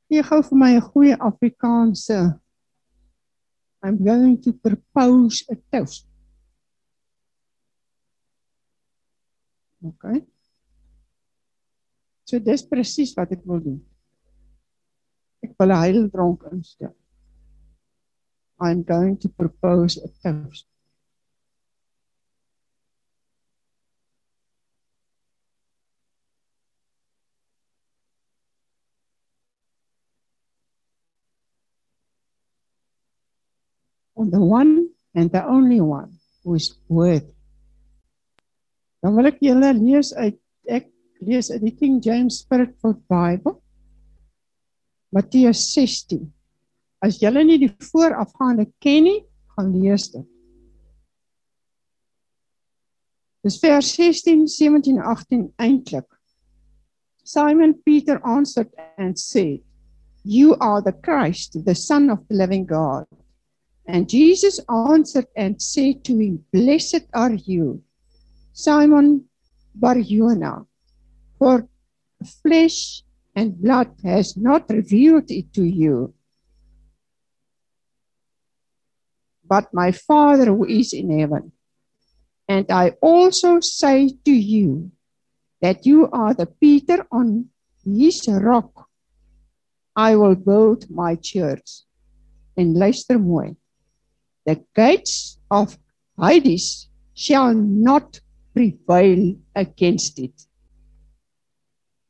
[0.07, 2.19] Gee gou vir my 'n goeie Afrikaanse
[3.83, 6.07] I'm going to propose a toast.
[9.83, 10.25] OK.
[12.25, 13.77] So dis presies wat ek wil doen.
[15.45, 16.95] Ek wil 'n heildronk instel.
[18.59, 20.67] I'm going to propose a toast.
[34.25, 37.33] The one and the only one who is worthy.
[39.01, 40.89] Dan wil ek julle lees uit ek
[41.21, 43.59] lees uit die King James Spirit-filled Bible.
[45.13, 46.25] Matteus 16.
[47.05, 49.19] As julle nie die voorafgaande ken nie,
[49.53, 50.25] gaan lees dit.
[53.45, 56.07] Dis vers 16, 17 en 18 eintlik.
[57.23, 59.61] Simon Peter answered and said,
[60.23, 63.05] You are the Christ, the Son of the living God.
[63.87, 67.83] And Jesus answered and said to him, Blessed are you,
[68.51, 69.25] Simon
[69.73, 70.65] Bar-Jonah,
[71.39, 71.69] for
[72.43, 76.13] flesh and blood has not revealed it to you,
[79.47, 81.53] but my Father who is in heaven.
[82.49, 84.91] And I also say to you
[85.61, 87.49] that you are the Peter on
[87.85, 88.89] his rock.
[89.95, 91.83] I will build my church.
[92.57, 93.55] En luister mooi.
[94.47, 95.77] The gates of
[96.17, 98.21] Hades shall not
[98.53, 100.47] prevail against it.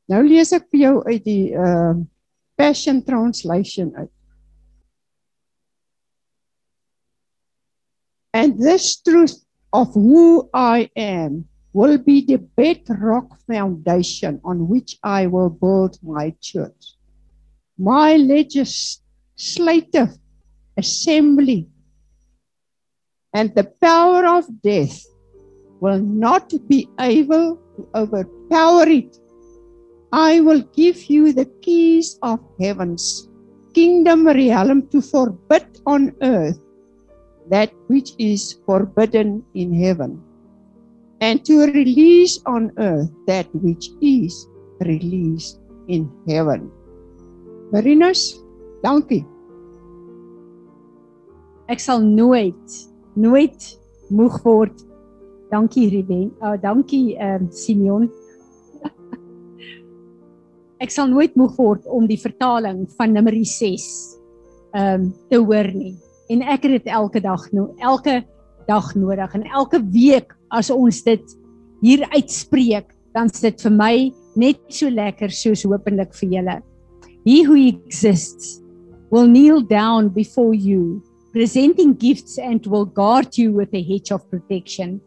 [0.08, 1.98] Nou lees ek vir jou uit die uh
[2.58, 4.14] Passion Translation uit.
[8.34, 9.38] And this truth
[9.74, 16.34] of who I am will be the bedrock foundation on which I will build my
[16.42, 16.98] church.
[17.78, 20.18] My legislative
[20.78, 21.70] assembly
[23.38, 24.98] and the power of death
[25.80, 29.14] will not be able to overpower it.
[30.12, 33.30] I will give you the keys of heaven's
[33.78, 36.58] kingdom realm to forbid on earth
[37.54, 40.18] that which is forbidden in heaven,
[41.22, 44.50] and to release on earth that which is
[44.82, 46.72] released in heaven.
[47.72, 48.42] Marinus,
[48.84, 49.24] dankie.
[51.70, 53.74] Ek sal nooit nooit
[54.14, 54.86] moeg word.
[55.52, 56.30] Dankie Ruben.
[56.42, 58.08] Uh dankie ehm uh, Simeon.
[60.84, 63.88] Ek sal nooit moeg word om die vertaling van Numeri 6
[64.78, 65.96] ehm um, te hoor nie.
[66.28, 68.20] En ek het dit elke dag nou elke
[68.68, 71.24] dag nodig en elke week as ons dit
[71.82, 73.94] hier uitspreek, dan is dit vir my
[74.36, 76.58] net so lekker soos hopelik vir julle.
[77.24, 78.60] He who exists
[79.12, 81.02] will kneel down before you
[81.32, 85.02] presenting gifts and will guard you with a hedge of protection.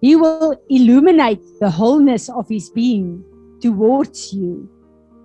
[0.00, 3.24] He will illuminate the wholeness of his being
[3.60, 4.68] towards you,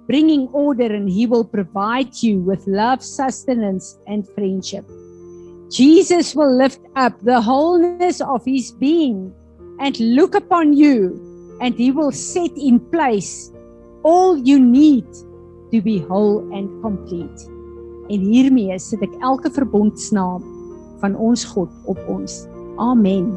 [0.07, 4.85] bringing order, and he will provide you with love, sustenance, and friendship.
[5.69, 9.33] Jesus will lift up the wholeness of his being
[9.79, 13.51] and look upon you, and he will set in place
[14.03, 15.05] all you need
[15.71, 17.50] to be whole and complete.
[18.09, 20.43] En hiermee sit ek elke verbondsnaam
[21.01, 22.45] van ons God op ons.
[22.81, 23.29] Amen.